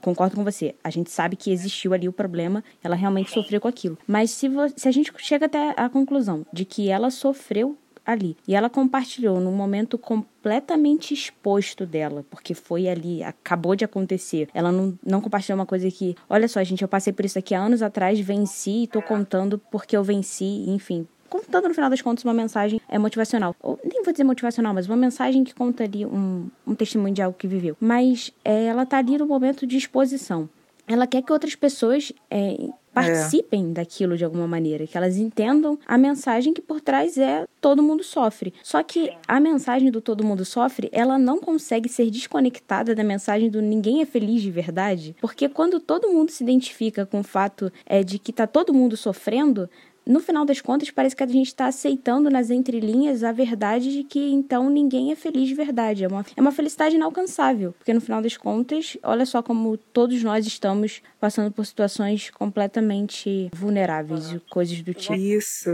concordo 0.00 0.36
com 0.36 0.44
você. 0.44 0.74
A 0.82 0.90
gente 0.90 1.10
sabe 1.10 1.36
que 1.36 1.50
existiu 1.50 1.92
ali 1.92 2.08
o 2.08 2.12
problema, 2.12 2.62
ela 2.82 2.96
realmente 2.96 3.30
sofreu 3.30 3.60
com 3.60 3.68
aquilo. 3.68 3.98
Mas 4.06 4.30
se, 4.30 4.48
se 4.76 4.88
a 4.88 4.92
gente 4.92 5.12
chega 5.18 5.46
até 5.46 5.74
a 5.76 5.88
conclusão 5.88 6.46
de 6.52 6.64
que 6.64 6.88
ela 6.88 7.10
sofreu 7.10 7.76
ali 8.04 8.36
e 8.46 8.54
ela 8.54 8.68
compartilhou 8.68 9.40
num 9.40 9.52
momento 9.52 9.96
completamente 9.96 11.14
exposto 11.14 11.86
dela, 11.86 12.24
porque 12.30 12.54
foi 12.54 12.88
ali, 12.88 13.22
acabou 13.22 13.76
de 13.76 13.84
acontecer. 13.84 14.48
Ela 14.52 14.72
não, 14.72 14.98
não 15.04 15.20
compartilhou 15.20 15.58
uma 15.58 15.66
coisa 15.66 15.90
que, 15.90 16.16
olha 16.28 16.48
só, 16.48 16.62
gente, 16.64 16.82
eu 16.82 16.88
passei 16.88 17.12
por 17.12 17.24
isso 17.24 17.38
aqui 17.38 17.54
há 17.54 17.60
anos 17.60 17.82
atrás, 17.82 18.18
venci 18.20 18.84
e 18.84 18.86
tô 18.86 19.00
contando 19.00 19.58
porque 19.70 19.96
eu 19.96 20.02
venci, 20.02 20.64
enfim, 20.68 21.06
contando 21.32 21.68
no 21.68 21.74
final 21.74 21.88
das 21.88 22.02
contas 22.02 22.24
uma 22.24 22.34
mensagem 22.34 22.78
é 22.86 22.98
motivacional. 22.98 23.56
Ou, 23.62 23.80
nem 23.82 24.02
vou 24.02 24.12
dizer 24.12 24.24
motivacional, 24.24 24.74
mas 24.74 24.86
uma 24.86 24.96
mensagem 24.96 25.42
que 25.42 25.54
conta 25.54 25.84
ali 25.84 26.04
um, 26.04 26.48
um 26.72 26.74
testemunho 26.76 27.14
de 27.14 27.22
algo 27.22 27.36
que 27.36 27.46
viveu. 27.46 27.76
Mas 27.80 28.32
é, 28.44 28.64
ela 28.64 28.84
tá 28.84 28.98
ali 28.98 29.16
no 29.18 29.26
momento 29.26 29.66
de 29.66 29.76
exposição. 29.76 30.48
Ela 30.86 31.06
quer 31.06 31.22
que 31.22 31.32
outras 31.32 31.54
pessoas 31.54 32.12
é, 32.30 32.56
participem 32.92 33.70
é. 33.70 33.72
daquilo 33.72 34.16
de 34.16 34.24
alguma 34.24 34.46
maneira, 34.46 34.86
que 34.86 34.96
elas 34.96 35.16
entendam 35.16 35.78
a 35.86 35.96
mensagem 35.96 36.52
que 36.52 36.60
por 36.60 36.80
trás 36.80 37.16
é 37.16 37.46
todo 37.60 37.82
mundo 37.82 38.02
sofre. 38.02 38.52
Só 38.62 38.82
que 38.82 39.12
a 39.26 39.40
mensagem 39.40 39.90
do 39.90 40.00
todo 40.00 40.24
mundo 40.24 40.44
sofre, 40.44 40.88
ela 40.92 41.18
não 41.18 41.38
consegue 41.38 41.88
ser 41.88 42.10
desconectada 42.10 42.94
da 42.94 43.04
mensagem 43.04 43.48
do 43.48 43.62
ninguém 43.62 44.02
é 44.02 44.04
feliz 44.04 44.42
de 44.42 44.50
verdade, 44.50 45.16
porque 45.20 45.48
quando 45.48 45.80
todo 45.80 46.08
mundo 46.08 46.30
se 46.30 46.42
identifica 46.42 47.06
com 47.06 47.20
o 47.20 47.24
fato 47.24 47.72
é, 47.86 48.02
de 48.02 48.18
que 48.18 48.32
tá 48.32 48.46
todo 48.46 48.74
mundo 48.74 48.96
sofrendo, 48.96 49.68
no 50.06 50.20
final 50.20 50.44
das 50.44 50.60
contas, 50.60 50.90
parece 50.90 51.14
que 51.14 51.22
a 51.22 51.26
gente 51.26 51.46
está 51.48 51.66
aceitando 51.66 52.28
nas 52.28 52.50
entrelinhas 52.50 53.22
a 53.22 53.32
verdade 53.32 53.92
de 53.92 54.04
que 54.04 54.32
então 54.32 54.68
ninguém 54.68 55.12
é 55.12 55.16
feliz 55.16 55.48
de 55.48 55.54
verdade. 55.54 56.04
É 56.04 56.08
uma, 56.08 56.24
é 56.36 56.40
uma 56.40 56.52
felicidade 56.52 56.96
inalcançável, 56.96 57.72
porque 57.72 57.94
no 57.94 58.00
final 58.00 58.20
das 58.20 58.36
contas, 58.36 58.96
olha 59.02 59.24
só 59.24 59.42
como 59.42 59.76
todos 59.76 60.22
nós 60.22 60.46
estamos 60.46 61.02
passando 61.20 61.52
por 61.52 61.64
situações 61.64 62.30
completamente 62.30 63.48
vulneráveis 63.54 64.32
e 64.32 64.40
coisas 64.50 64.80
do 64.82 64.92
tipo. 64.92 65.14
Isso. 65.14 65.70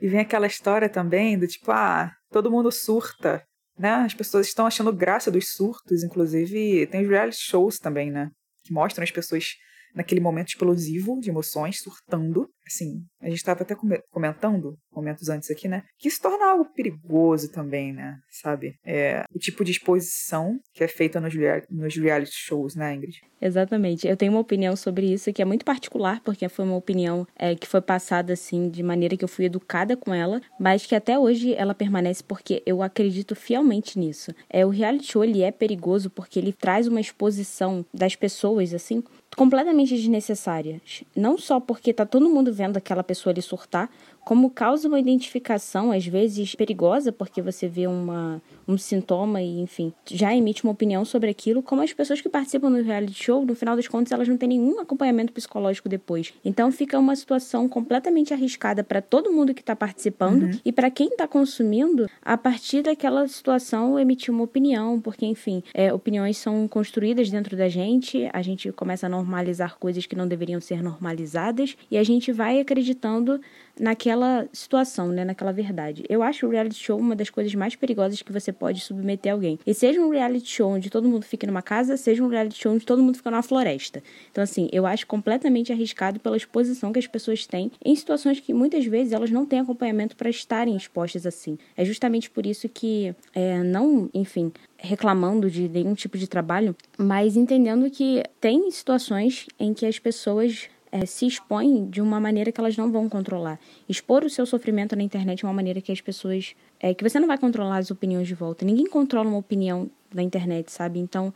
E 0.00 0.08
vem 0.08 0.20
aquela 0.20 0.46
história 0.46 0.88
também 0.88 1.38
do 1.38 1.46
tipo, 1.46 1.70
ah, 1.70 2.10
todo 2.30 2.50
mundo 2.50 2.72
surta, 2.72 3.44
né? 3.78 3.92
As 3.94 4.14
pessoas 4.14 4.46
estão 4.46 4.66
achando 4.66 4.92
graça 4.92 5.30
dos 5.30 5.52
surtos, 5.52 6.02
inclusive 6.02 6.86
tem 6.86 7.02
os 7.02 7.08
reality 7.08 7.38
shows 7.40 7.78
também, 7.78 8.10
né? 8.10 8.30
Que 8.64 8.72
mostram 8.72 9.04
as 9.04 9.10
pessoas 9.10 9.54
naquele 9.94 10.20
momento 10.20 10.48
explosivo 10.48 11.18
de 11.20 11.30
emoções, 11.30 11.80
surtando. 11.80 12.48
Assim, 12.66 13.04
a 13.20 13.26
gente 13.26 13.38
estava 13.38 13.62
até 13.62 13.74
comentando 14.10 14.76
momentos 14.94 15.28
antes 15.28 15.50
aqui, 15.50 15.68
né? 15.68 15.82
Que 15.98 16.10
se 16.10 16.20
torna 16.20 16.50
algo 16.50 16.66
perigoso 16.72 17.50
também, 17.50 17.92
né? 17.92 18.18
Sabe? 18.30 18.74
É, 18.84 19.24
o 19.34 19.38
tipo 19.38 19.64
de 19.64 19.72
exposição 19.72 20.58
que 20.72 20.84
é 20.84 20.88
feita 20.88 21.20
nos, 21.20 21.34
nos 21.70 21.96
reality 21.96 22.32
shows, 22.34 22.74
né, 22.74 22.94
Ingrid? 22.94 23.20
Exatamente. 23.40 24.06
Eu 24.06 24.16
tenho 24.16 24.32
uma 24.32 24.40
opinião 24.40 24.76
sobre 24.76 25.12
isso 25.12 25.32
que 25.32 25.42
é 25.42 25.44
muito 25.44 25.64
particular, 25.64 26.20
porque 26.22 26.48
foi 26.48 26.64
uma 26.64 26.76
opinião 26.76 27.26
é, 27.36 27.54
que 27.54 27.66
foi 27.66 27.80
passada 27.80 28.32
assim 28.32 28.68
de 28.68 28.82
maneira 28.82 29.16
que 29.16 29.24
eu 29.24 29.28
fui 29.28 29.46
educada 29.46 29.96
com 29.96 30.14
ela, 30.14 30.40
mas 30.58 30.86
que 30.86 30.94
até 30.94 31.18
hoje 31.18 31.54
ela 31.54 31.74
permanece 31.74 32.22
porque 32.22 32.62
eu 32.64 32.82
acredito 32.82 33.34
fielmente 33.34 33.98
nisso. 33.98 34.32
É 34.48 34.64
o 34.64 34.70
reality 34.70 35.12
show 35.12 35.24
ele 35.24 35.42
é 35.42 35.50
perigoso 35.50 36.08
porque 36.10 36.38
ele 36.38 36.52
traz 36.52 36.86
uma 36.86 37.00
exposição 37.00 37.84
das 37.92 38.14
pessoas 38.14 38.72
assim 38.72 39.02
completamente 39.36 39.94
desnecessárias. 39.94 41.04
Não 41.16 41.38
só 41.38 41.58
porque 41.58 41.92
tá 41.92 42.04
todo 42.04 42.28
mundo 42.28 42.52
vendo 42.52 42.76
aquela 42.76 43.02
pessoa 43.02 43.32
ali 43.32 43.42
surtar, 43.42 43.90
como 44.24 44.50
causa 44.50 44.88
uma 44.88 45.00
identificação, 45.00 45.90
às 45.90 46.06
vezes 46.06 46.54
perigosa, 46.54 47.10
porque 47.12 47.42
você 47.42 47.66
vê 47.66 47.86
uma, 47.86 48.40
um 48.66 48.78
sintoma 48.78 49.42
e, 49.42 49.60
enfim, 49.60 49.92
já 50.06 50.34
emite 50.34 50.64
uma 50.64 50.72
opinião 50.72 51.04
sobre 51.04 51.30
aquilo, 51.30 51.62
como 51.62 51.82
as 51.82 51.92
pessoas 51.92 52.20
que 52.20 52.28
participam 52.28 52.70
do 52.70 52.82
reality 52.82 53.24
show, 53.24 53.44
no 53.44 53.54
final 53.54 53.76
das 53.76 53.88
contas, 53.88 54.12
elas 54.12 54.28
não 54.28 54.36
têm 54.36 54.50
nenhum 54.50 54.80
acompanhamento 54.80 55.32
psicológico 55.32 55.88
depois. 55.88 56.32
Então 56.44 56.70
fica 56.70 56.98
uma 56.98 57.16
situação 57.16 57.68
completamente 57.68 58.32
arriscada 58.32 58.84
para 58.84 59.02
todo 59.02 59.32
mundo 59.32 59.54
que 59.54 59.60
está 59.60 59.74
participando 59.74 60.44
uhum. 60.44 60.60
e 60.64 60.72
para 60.72 60.90
quem 60.90 61.08
está 61.08 61.26
consumindo, 61.26 62.08
a 62.22 62.36
partir 62.36 62.82
daquela 62.82 63.26
situação 63.26 63.98
emitir 63.98 64.32
uma 64.32 64.44
opinião, 64.44 65.00
porque, 65.00 65.26
enfim, 65.26 65.62
é, 65.74 65.92
opiniões 65.92 66.36
são 66.36 66.68
construídas 66.68 67.30
dentro 67.30 67.56
da 67.56 67.68
gente, 67.68 68.28
a 68.32 68.42
gente 68.42 68.70
começa 68.72 69.06
a 69.06 69.08
normalizar 69.08 69.76
coisas 69.78 70.06
que 70.06 70.16
não 70.16 70.28
deveriam 70.28 70.60
ser 70.60 70.82
normalizadas 70.82 71.76
e 71.90 71.98
a 71.98 72.04
gente 72.04 72.32
vai 72.32 72.60
acreditando 72.60 73.40
naquela 73.78 74.46
situação, 74.52 75.08
né, 75.08 75.24
naquela 75.24 75.52
verdade. 75.52 76.04
Eu 76.08 76.22
acho 76.22 76.46
o 76.46 76.50
reality 76.50 76.76
show 76.76 76.98
uma 76.98 77.16
das 77.16 77.30
coisas 77.30 77.54
mais 77.54 77.74
perigosas 77.74 78.22
que 78.22 78.32
você 78.32 78.52
pode 78.52 78.80
submeter 78.80 79.32
alguém. 79.32 79.58
E 79.66 79.74
seja 79.74 80.00
um 80.00 80.10
reality 80.10 80.48
show 80.48 80.70
onde 80.70 80.90
todo 80.90 81.08
mundo 81.08 81.24
fica 81.24 81.46
numa 81.46 81.62
casa, 81.62 81.96
seja 81.96 82.22
um 82.22 82.28
reality 82.28 82.60
show 82.60 82.72
onde 82.72 82.84
todo 82.84 83.02
mundo 83.02 83.16
fica 83.16 83.30
numa 83.30 83.42
floresta. 83.42 84.02
Então, 84.30 84.44
assim, 84.44 84.68
eu 84.72 84.86
acho 84.86 85.06
completamente 85.06 85.72
arriscado 85.72 86.20
pela 86.20 86.36
exposição 86.36 86.92
que 86.92 86.98
as 86.98 87.06
pessoas 87.06 87.46
têm 87.46 87.70
em 87.84 87.94
situações 87.96 88.40
que 88.40 88.52
muitas 88.52 88.84
vezes 88.84 89.12
elas 89.12 89.30
não 89.30 89.46
têm 89.46 89.60
acompanhamento 89.60 90.16
para 90.16 90.30
estarem 90.30 90.76
expostas 90.76 91.26
assim. 91.26 91.58
É 91.76 91.84
justamente 91.84 92.30
por 92.30 92.46
isso 92.46 92.68
que, 92.68 93.14
é, 93.34 93.62
não, 93.62 94.08
enfim, 94.12 94.52
reclamando 94.76 95.50
de 95.50 95.68
nenhum 95.68 95.94
tipo 95.94 96.18
de 96.18 96.26
trabalho, 96.26 96.74
mas 96.98 97.36
entendendo 97.36 97.88
que 97.90 98.22
tem 98.40 98.70
situações 98.70 99.46
em 99.58 99.72
que 99.72 99.86
as 99.86 99.98
pessoas 99.98 100.68
é, 100.92 101.06
se 101.06 101.26
expõem 101.26 101.88
de 101.88 102.02
uma 102.02 102.20
maneira 102.20 102.52
que 102.52 102.60
elas 102.60 102.76
não 102.76 102.92
vão 102.92 103.08
controlar. 103.08 103.58
Expor 103.88 104.24
o 104.24 104.30
seu 104.30 104.44
sofrimento 104.44 104.94
na 104.94 105.02
internet 105.02 105.42
é 105.42 105.48
uma 105.48 105.54
maneira 105.54 105.80
que 105.80 105.90
as 105.90 106.02
pessoas. 106.02 106.54
É, 106.78 106.92
que 106.92 107.02
você 107.02 107.18
não 107.18 107.26
vai 107.26 107.38
controlar 107.38 107.78
as 107.78 107.90
opiniões 107.90 108.28
de 108.28 108.34
volta. 108.34 108.64
Ninguém 108.64 108.86
controla 108.86 109.28
uma 109.28 109.38
opinião 109.38 109.90
da 110.12 110.22
internet, 110.22 110.70
sabe? 110.70 110.98
Então, 110.98 111.32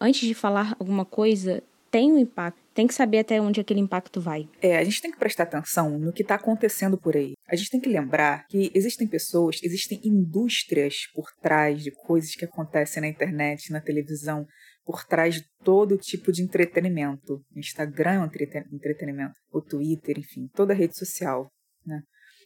antes 0.00 0.26
de 0.26 0.34
falar 0.34 0.76
alguma 0.78 1.04
coisa, 1.04 1.62
tem 1.90 2.12
um 2.12 2.18
impacto. 2.18 2.62
Tem 2.74 2.86
que 2.86 2.94
saber 2.94 3.18
até 3.18 3.38
onde 3.38 3.60
aquele 3.60 3.80
impacto 3.80 4.18
vai. 4.18 4.48
É, 4.62 4.78
a 4.78 4.84
gente 4.84 5.02
tem 5.02 5.10
que 5.10 5.18
prestar 5.18 5.42
atenção 5.42 5.98
no 5.98 6.10
que 6.10 6.22
está 6.22 6.36
acontecendo 6.36 6.96
por 6.96 7.14
aí. 7.14 7.34
A 7.46 7.54
gente 7.54 7.70
tem 7.70 7.80
que 7.80 7.88
lembrar 7.88 8.46
que 8.46 8.70
existem 8.74 9.06
pessoas, 9.06 9.58
existem 9.62 10.00
indústrias 10.02 11.06
por 11.14 11.26
trás 11.42 11.82
de 11.82 11.90
coisas 11.90 12.34
que 12.34 12.46
acontecem 12.46 13.02
na 13.02 13.08
internet, 13.08 13.70
na 13.70 13.78
televisão, 13.78 14.46
por 14.84 15.04
trás 15.04 15.36
de 15.36 15.44
todo 15.62 15.98
tipo 15.98 16.32
de 16.32 16.42
entretenimento. 16.42 17.42
Instagram 17.54 18.12
é 18.12 18.20
um 18.20 18.74
entretenimento, 18.74 19.34
o 19.50 19.60
Twitter, 19.60 20.18
enfim, 20.18 20.48
toda 20.54 20.74
rede 20.74 20.96
social. 20.96 21.50
Né? 21.84 22.02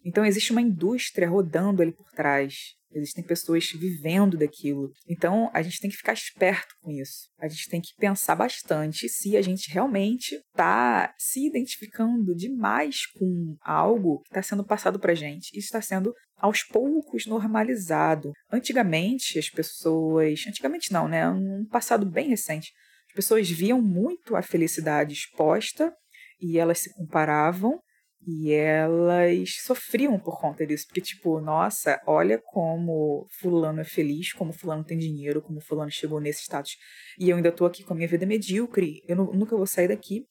Então 0.07 0.25
existe 0.25 0.53
uma 0.53 0.63
indústria 0.63 1.29
rodando 1.29 1.83
ali 1.83 1.91
por 1.91 2.09
trás. 2.13 2.77
Existem 2.93 3.25
pessoas 3.25 3.69
vivendo 3.73 4.39
daquilo. 4.39 4.93
Então 5.09 5.51
a 5.53 5.61
gente 5.63 5.81
tem 5.81 5.91
que 5.91 5.97
ficar 5.97 6.13
esperto 6.13 6.77
com 6.81 6.93
isso. 6.93 7.29
A 7.41 7.49
gente 7.49 7.69
tem 7.69 7.81
que 7.81 7.93
pensar 7.99 8.37
bastante 8.37 9.09
se 9.09 9.37
a 9.37 9.43
gente 9.43 9.69
realmente 9.69 10.37
está 10.37 11.13
se 11.19 11.49
identificando 11.49 12.37
demais 12.37 13.05
com 13.19 13.57
algo 13.61 14.21
que 14.21 14.29
está 14.29 14.43
sendo 14.43 14.65
passado 14.65 15.01
para 15.01 15.13
gente 15.13 15.51
e 15.53 15.59
está 15.59 15.83
sendo 15.83 16.15
aos 16.37 16.63
poucos 16.63 17.27
normalizado. 17.27 18.31
Antigamente 18.53 19.41
as 19.41 19.51
pessoas, 19.51 20.45
antigamente 20.47 20.93
não, 20.93 21.09
né, 21.09 21.29
um 21.29 21.67
passado 21.69 22.09
bem 22.09 22.29
recente, 22.29 22.73
as 23.09 23.15
pessoas 23.15 23.51
viam 23.51 23.83
muito 23.83 24.37
a 24.37 24.43
felicidade 24.43 25.15
exposta 25.15 25.93
e 26.41 26.59
elas 26.59 26.79
se 26.79 26.95
comparavam 26.95 27.81
e 28.27 28.53
elas 28.53 29.63
sofriam 29.63 30.19
por 30.19 30.41
conta 30.41 30.67
disso, 30.67 30.87
porque, 30.89 31.01
tipo, 31.01 31.41
nossa, 31.41 32.03
olha 32.05 32.43
como 32.45 33.25
Fulano 33.39 33.81
é 33.81 33.85
feliz, 33.85 34.33
como 34.33 34.53
Fulano 34.53 34.83
tem 34.83 34.99
dinheiro, 34.99 35.41
como 35.41 35.61
Fulano 35.61 35.93
chegou 35.93 36.21
nesse 36.21 36.43
status. 36.43 36.77
E 37.21 37.31
eu 37.31 37.37
ainda 37.37 37.53
tô 37.53 37.65
aqui 37.65 37.85
com 37.85 37.95
a 37.95 37.97
minha 37.97 38.09
vida 38.09 38.27
medíocre, 38.27 39.01
eu 39.07 39.15
nunca 39.17 39.57
vou 39.57 39.67
sair 39.67 39.87
daqui. 39.87 40.27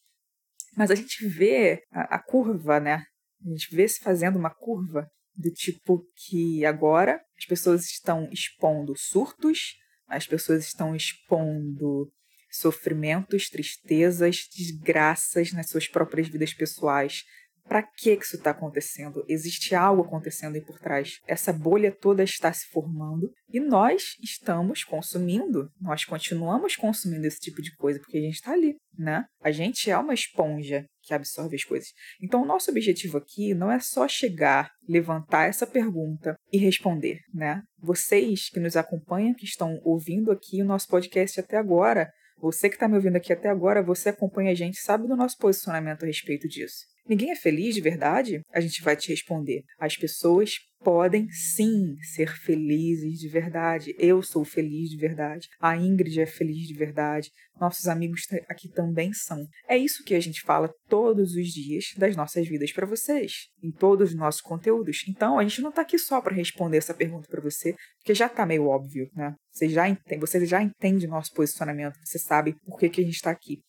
Mas 0.75 0.91
a 0.91 0.95
gente 0.95 1.25
vê 1.25 1.83
a, 1.89 2.15
a 2.15 2.19
curva, 2.19 2.81
né? 2.81 3.05
A 3.45 3.49
gente 3.49 3.73
vê 3.73 3.87
se 3.87 4.01
fazendo 4.01 4.37
uma 4.37 4.53
curva 4.53 5.09
do 5.33 5.49
tipo 5.49 6.05
que 6.15 6.65
agora 6.65 7.21
as 7.37 7.45
pessoas 7.45 7.85
estão 7.85 8.27
expondo 8.29 8.93
surtos, 8.97 9.75
as 10.05 10.27
pessoas 10.27 10.65
estão 10.65 10.93
expondo 10.93 12.11
sofrimentos, 12.51 13.49
tristezas, 13.49 14.47
desgraças 14.53 15.53
nas 15.53 15.69
suas 15.69 15.87
próprias 15.87 16.27
vidas 16.27 16.53
pessoais, 16.53 17.23
para 17.67 17.83
que 17.83 18.11
isso 18.11 18.35
está 18.35 18.51
acontecendo? 18.51 19.23
Existe 19.27 19.73
algo 19.75 20.03
acontecendo 20.03 20.55
aí 20.55 20.61
por 20.61 20.79
trás. 20.79 21.19
Essa 21.27 21.51
bolha 21.51 21.91
toda 21.91 22.23
está 22.23 22.51
se 22.53 22.67
formando 22.67 23.31
e 23.51 23.59
nós 23.59 24.15
estamos 24.21 24.83
consumindo, 24.83 25.69
nós 25.81 26.05
continuamos 26.05 26.75
consumindo 26.75 27.25
esse 27.25 27.39
tipo 27.39 27.61
de 27.61 27.75
coisa 27.75 27.99
porque 27.99 28.17
a 28.17 28.21
gente 28.21 28.35
está 28.35 28.51
ali, 28.51 28.75
né? 28.97 29.25
A 29.41 29.51
gente 29.51 29.89
é 29.89 29.97
uma 29.97 30.13
esponja 30.13 30.85
que 31.01 31.13
absorve 31.13 31.55
as 31.55 31.63
coisas. 31.63 31.89
Então, 32.21 32.41
o 32.41 32.45
nosso 32.45 32.71
objetivo 32.71 33.17
aqui 33.17 33.53
não 33.53 33.71
é 33.71 33.79
só 33.79 34.07
chegar, 34.07 34.71
levantar 34.87 35.47
essa 35.47 35.67
pergunta 35.67 36.35
e 36.51 36.57
responder, 36.57 37.19
né? 37.33 37.61
Vocês 37.79 38.49
que 38.49 38.59
nos 38.59 38.75
acompanham, 38.75 39.35
que 39.35 39.45
estão 39.45 39.79
ouvindo 39.83 40.31
aqui 40.31 40.61
o 40.61 40.65
nosso 40.65 40.87
podcast 40.87 41.39
até 41.39 41.57
agora, 41.57 42.11
você 42.39 42.69
que 42.69 42.75
está 42.75 42.87
me 42.87 42.95
ouvindo 42.95 43.15
aqui 43.15 43.31
até 43.31 43.49
agora, 43.49 43.83
você 43.83 44.09
acompanha 44.09 44.51
a 44.51 44.55
gente, 44.55 44.79
sabe 44.81 45.07
do 45.07 45.15
nosso 45.15 45.37
posicionamento 45.37 46.03
a 46.03 46.07
respeito 46.07 46.47
disso. 46.47 46.94
Ninguém 47.07 47.31
é 47.31 47.35
feliz 47.35 47.75
de 47.75 47.81
verdade? 47.81 48.41
A 48.51 48.59
gente 48.59 48.81
vai 48.81 48.95
te 48.95 49.09
responder. 49.09 49.63
As 49.79 49.95
pessoas 49.95 50.55
podem 50.83 51.27
sim 51.29 51.95
ser 52.13 52.35
felizes 52.35 53.19
de 53.19 53.27
verdade. 53.27 53.95
Eu 53.99 54.23
sou 54.23 54.43
feliz 54.43 54.89
de 54.89 54.97
verdade. 54.97 55.47
A 55.59 55.77
Ingrid 55.77 56.19
é 56.19 56.25
feliz 56.25 56.67
de 56.67 56.73
verdade. 56.73 57.29
Nossos 57.59 57.87
amigos 57.87 58.21
aqui 58.49 58.69
também 58.69 59.13
são. 59.13 59.45
É 59.67 59.77
isso 59.77 60.03
que 60.03 60.15
a 60.15 60.19
gente 60.19 60.41
fala 60.41 60.71
todos 60.87 61.35
os 61.35 61.47
dias 61.47 61.85
das 61.97 62.15
nossas 62.15 62.47
vidas 62.47 62.71
para 62.71 62.87
vocês, 62.87 63.49
em 63.63 63.71
todos 63.71 64.09
os 64.09 64.15
nossos 64.15 64.41
conteúdos. 64.41 65.03
Então, 65.07 65.37
a 65.37 65.43
gente 65.43 65.61
não 65.61 65.69
está 65.69 65.83
aqui 65.83 65.99
só 65.99 66.19
para 66.21 66.35
responder 66.35 66.77
essa 66.77 66.93
pergunta 66.93 67.27
para 67.29 67.41
você, 67.41 67.75
porque 67.99 68.15
já 68.15 68.25
está 68.25 68.45
meio 68.45 68.67
óbvio, 68.67 69.09
né? 69.15 69.35
Você 69.51 69.69
já 69.69 69.87
entende, 69.87 70.19
você 70.19 70.45
já 70.45 70.61
entende 70.61 71.07
nosso 71.07 71.31
posicionamento, 71.33 71.97
você 72.03 72.19
sabe 72.19 72.55
por 72.65 72.79
que, 72.79 72.89
que 72.89 73.01
a 73.01 73.03
gente 73.03 73.15
está 73.15 73.31
aqui. 73.31 73.59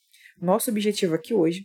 Nosso 0.40 0.70
objetivo 0.70 1.14
aqui 1.14 1.32
hoje 1.32 1.64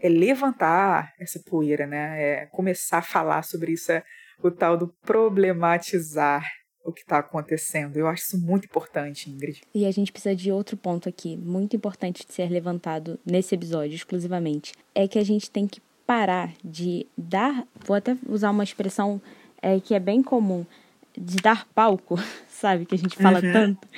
é 0.00 0.08
levantar 0.08 1.12
essa 1.18 1.40
poeira, 1.40 1.86
né? 1.86 2.22
É 2.22 2.46
começar 2.46 2.98
a 2.98 3.02
falar 3.02 3.42
sobre 3.42 3.72
isso, 3.72 3.92
é 3.92 4.02
o 4.42 4.50
tal 4.50 4.76
do 4.76 4.88
problematizar 5.04 6.44
o 6.84 6.92
que 6.92 7.02
está 7.02 7.18
acontecendo. 7.18 7.96
Eu 7.96 8.06
acho 8.06 8.24
isso 8.24 8.40
muito 8.40 8.64
importante, 8.64 9.30
Ingrid. 9.30 9.60
E 9.74 9.84
a 9.84 9.90
gente 9.90 10.10
precisa 10.10 10.34
de 10.34 10.50
outro 10.50 10.76
ponto 10.76 11.08
aqui, 11.08 11.36
muito 11.36 11.76
importante 11.76 12.26
de 12.26 12.32
ser 12.32 12.50
levantado 12.50 13.18
nesse 13.24 13.54
episódio 13.54 13.94
exclusivamente, 13.94 14.72
é 14.94 15.06
que 15.06 15.18
a 15.18 15.24
gente 15.24 15.50
tem 15.50 15.66
que 15.66 15.80
parar 16.06 16.52
de 16.64 17.06
dar, 17.16 17.66
vou 17.84 17.94
até 17.94 18.16
usar 18.26 18.50
uma 18.50 18.64
expressão 18.64 19.20
é, 19.62 19.78
que 19.78 19.94
é 19.94 20.00
bem 20.00 20.22
comum, 20.22 20.66
de 21.16 21.36
dar 21.36 21.66
palco, 21.74 22.16
sabe, 22.48 22.86
que 22.86 22.94
a 22.94 22.98
gente 22.98 23.16
fala 23.16 23.40
uhum. 23.40 23.52
tanto, 23.52 23.88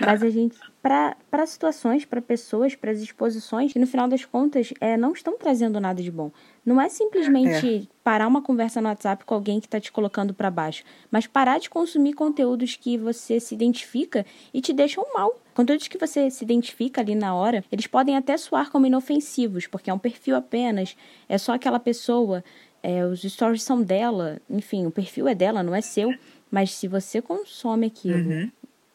mas 0.00 0.22
a 0.22 0.30
gente 0.30 0.58
para 0.82 1.46
situações, 1.46 2.04
para 2.04 2.20
pessoas, 2.20 2.74
para 2.74 2.90
as 2.90 2.98
exposições 2.98 3.72
que 3.72 3.78
no 3.78 3.86
final 3.86 4.08
das 4.08 4.24
contas 4.24 4.74
é, 4.80 4.96
não 4.96 5.12
estão 5.12 5.38
trazendo 5.38 5.78
nada 5.78 6.02
de 6.02 6.10
bom. 6.10 6.32
Não 6.66 6.80
é 6.80 6.88
simplesmente 6.88 7.88
é. 7.88 7.94
parar 8.02 8.26
uma 8.26 8.42
conversa 8.42 8.80
no 8.80 8.88
WhatsApp 8.88 9.24
com 9.24 9.32
alguém 9.32 9.60
que 9.60 9.66
está 9.66 9.78
te 9.78 9.92
colocando 9.92 10.34
para 10.34 10.50
baixo, 10.50 10.82
mas 11.08 11.26
parar 11.26 11.60
de 11.60 11.70
consumir 11.70 12.14
conteúdos 12.14 12.74
que 12.74 12.98
você 12.98 13.38
se 13.38 13.54
identifica 13.54 14.26
e 14.52 14.60
te 14.60 14.72
deixam 14.72 15.06
mal. 15.14 15.40
Conteúdos 15.54 15.86
que 15.86 15.98
você 15.98 16.28
se 16.30 16.42
identifica 16.42 17.00
ali 17.00 17.14
na 17.14 17.32
hora, 17.32 17.64
eles 17.70 17.86
podem 17.86 18.16
até 18.16 18.36
soar 18.36 18.70
como 18.70 18.86
inofensivos, 18.86 19.68
porque 19.68 19.88
é 19.88 19.94
um 19.94 19.98
perfil 19.98 20.34
apenas, 20.34 20.96
é 21.28 21.38
só 21.38 21.52
aquela 21.52 21.78
pessoa, 21.78 22.42
é, 22.82 23.04
os 23.04 23.22
stories 23.22 23.62
são 23.62 23.80
dela, 23.80 24.40
enfim, 24.50 24.84
o 24.86 24.90
perfil 24.90 25.28
é 25.28 25.34
dela, 25.34 25.62
não 25.62 25.74
é 25.74 25.80
seu. 25.80 26.12
Mas 26.50 26.72
se 26.72 26.86
você 26.86 27.22
consome 27.22 27.86
aquilo 27.86 28.28
uhum 28.28 28.50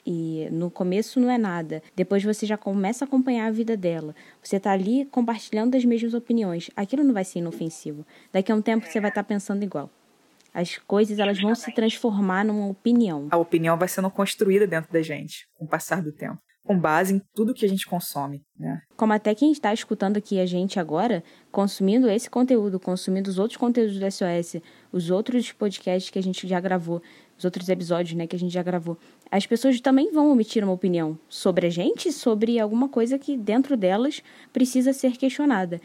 e 0.10 0.48
no 0.54 0.72
começo 0.72 1.20
não 1.20 1.30
é 1.30 1.38
nada, 1.38 1.84
depois 1.94 2.24
você 2.24 2.46
já 2.46 2.56
começa 2.56 3.04
a 3.04 3.06
acompanhar 3.06 3.48
a 3.48 3.52
vida 3.52 3.76
dela, 3.76 4.16
você 4.42 4.58
tá 4.58 4.72
ali 4.72 5.04
compartilhando 5.12 5.76
as 5.76 5.84
mesmas 5.84 6.14
opiniões, 6.14 6.72
aquilo 6.78 7.04
não 7.04 7.14
vai 7.14 7.26
ser 7.26 7.40
inofensivo. 7.40 8.08
Daqui 8.32 8.50
a 8.50 8.56
um 8.56 8.62
tempo 8.62 8.86
você 8.86 9.02
vai 9.02 9.10
estar 9.10 9.24
tá 9.24 9.28
pensando 9.28 9.64
igual. 9.64 9.90
As 10.54 10.78
coisas 10.78 11.20
elas 11.20 11.40
vão 11.42 11.54
se 11.54 11.74
transformar 11.74 12.46
numa 12.46 12.68
opinião. 12.68 13.28
A 13.30 13.38
opinião 13.38 13.78
vai 13.78 13.90
sendo 13.90 14.10
construída 14.10 14.66
dentro 14.66 14.92
da 14.94 15.02
gente 15.02 15.46
com 15.56 15.66
o 15.66 15.68
passar 15.68 16.02
do 16.02 16.14
tempo 16.14 16.40
com 16.68 16.78
base 16.78 17.16
em 17.16 17.22
tudo 17.34 17.54
que 17.54 17.66
a 17.66 17.70
gente 17.70 17.88
consome, 17.88 18.44
né? 18.60 18.82
Como 18.98 19.14
até 19.14 19.34
quem 19.34 19.54
está 19.54 19.74
escutando 19.74 20.18
aqui 20.18 20.38
a 20.38 20.46
gente 20.46 20.78
agora, 20.80 21.24
consumindo 21.50 22.10
esse 22.10 22.30
conteúdo, 22.30 22.78
consumindo 22.78 23.30
os 23.30 23.40
outros 23.40 23.56
conteúdos 23.56 23.98
do 23.98 24.12
SOS, 24.12 24.62
os 24.92 25.10
outros 25.10 25.50
podcasts 25.54 26.12
que 26.12 26.20
a 26.20 26.22
gente 26.22 26.46
já 26.46 26.60
gravou, 26.60 27.02
os 27.38 27.46
outros 27.46 27.70
episódios, 27.70 28.16
né, 28.16 28.26
que 28.26 28.36
a 28.36 28.40
gente 28.40 28.52
já 28.52 28.64
gravou, 28.64 28.98
as 29.30 29.46
pessoas 29.46 29.80
também 29.80 30.12
vão 30.12 30.32
emitir 30.32 30.64
uma 30.64 30.74
opinião 30.74 31.18
sobre 31.30 31.68
a 31.68 31.70
gente, 31.70 32.12
sobre 32.12 32.60
alguma 32.60 32.90
coisa 32.90 33.20
que 33.20 33.38
dentro 33.38 33.78
delas 33.78 34.24
precisa 34.52 34.94
ser 34.94 35.18
questionada. 35.18 35.80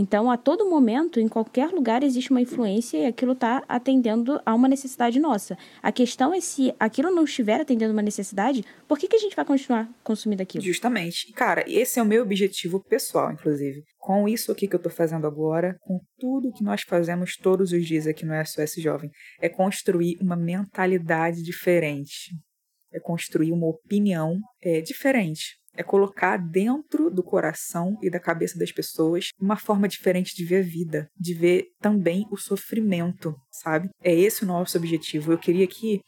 Então, 0.00 0.30
a 0.30 0.36
todo 0.36 0.70
momento, 0.70 1.18
em 1.18 1.26
qualquer 1.26 1.70
lugar, 1.70 2.04
existe 2.04 2.30
uma 2.30 2.40
influência 2.40 2.98
e 2.98 3.06
aquilo 3.06 3.32
está 3.32 3.64
atendendo 3.68 4.40
a 4.46 4.54
uma 4.54 4.68
necessidade 4.68 5.18
nossa. 5.18 5.58
A 5.82 5.90
questão 5.90 6.32
é 6.32 6.40
se 6.40 6.72
aquilo 6.78 7.10
não 7.10 7.24
estiver 7.24 7.60
atendendo 7.60 7.92
uma 7.92 8.00
necessidade, 8.00 8.64
por 8.86 8.96
que, 8.96 9.08
que 9.08 9.16
a 9.16 9.18
gente 9.18 9.34
vai 9.34 9.44
continuar 9.44 9.90
consumindo 10.04 10.40
aquilo? 10.40 10.62
Justamente. 10.62 11.32
Cara, 11.32 11.64
esse 11.66 11.98
é 11.98 12.02
o 12.02 12.06
meu 12.06 12.22
objetivo 12.22 12.78
pessoal, 12.80 13.32
inclusive. 13.32 13.82
Com 13.98 14.28
isso 14.28 14.52
aqui 14.52 14.68
que 14.68 14.76
eu 14.76 14.78
estou 14.78 14.92
fazendo 14.92 15.26
agora, 15.26 15.76
com 15.80 15.98
tudo 16.16 16.52
que 16.52 16.62
nós 16.62 16.82
fazemos 16.82 17.36
todos 17.36 17.72
os 17.72 17.84
dias 17.84 18.06
aqui 18.06 18.24
no 18.24 18.34
SOS 18.46 18.74
Jovem, 18.80 19.10
é 19.40 19.48
construir 19.48 20.16
uma 20.20 20.36
mentalidade 20.36 21.42
diferente. 21.42 22.36
É 22.92 23.00
construir 23.00 23.50
uma 23.50 23.66
opinião 23.66 24.38
é, 24.62 24.80
diferente 24.80 25.57
é 25.78 25.82
colocar 25.84 26.36
dentro 26.36 27.08
do 27.08 27.22
coração 27.22 27.96
e 28.02 28.10
da 28.10 28.18
cabeça 28.18 28.58
das 28.58 28.72
pessoas 28.72 29.28
uma 29.40 29.56
forma 29.56 29.86
diferente 29.86 30.34
de 30.34 30.44
ver 30.44 30.58
a 30.58 30.66
vida, 30.66 31.08
de 31.16 31.32
ver 31.32 31.68
também 31.80 32.26
o 32.32 32.36
sofrimento, 32.36 33.32
sabe? 33.48 33.88
É 34.02 34.12
esse 34.12 34.42
o 34.42 34.46
nosso 34.46 34.76
objetivo. 34.76 35.30
Eu 35.30 35.38
queria 35.38 35.64
aqui 35.64 36.00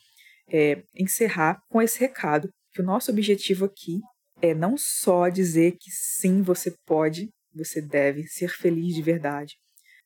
é, 0.51 0.83
encerrar 0.97 1.61
com 1.71 1.81
esse 1.81 2.01
recado, 2.01 2.51
que 2.73 2.83
o 2.83 2.85
nosso 2.85 3.13
objetivo 3.13 3.65
aqui 3.65 4.01
é 4.43 4.53
não 4.53 4.75
só 4.77 5.29
dizer 5.29 5.77
que 5.79 5.91
sim, 5.93 6.43
você 6.43 6.75
pode, 6.85 7.29
você 7.55 7.81
deve 7.81 8.25
ser 8.25 8.49
feliz 8.49 8.93
de 8.93 9.03
verdade, 9.03 9.55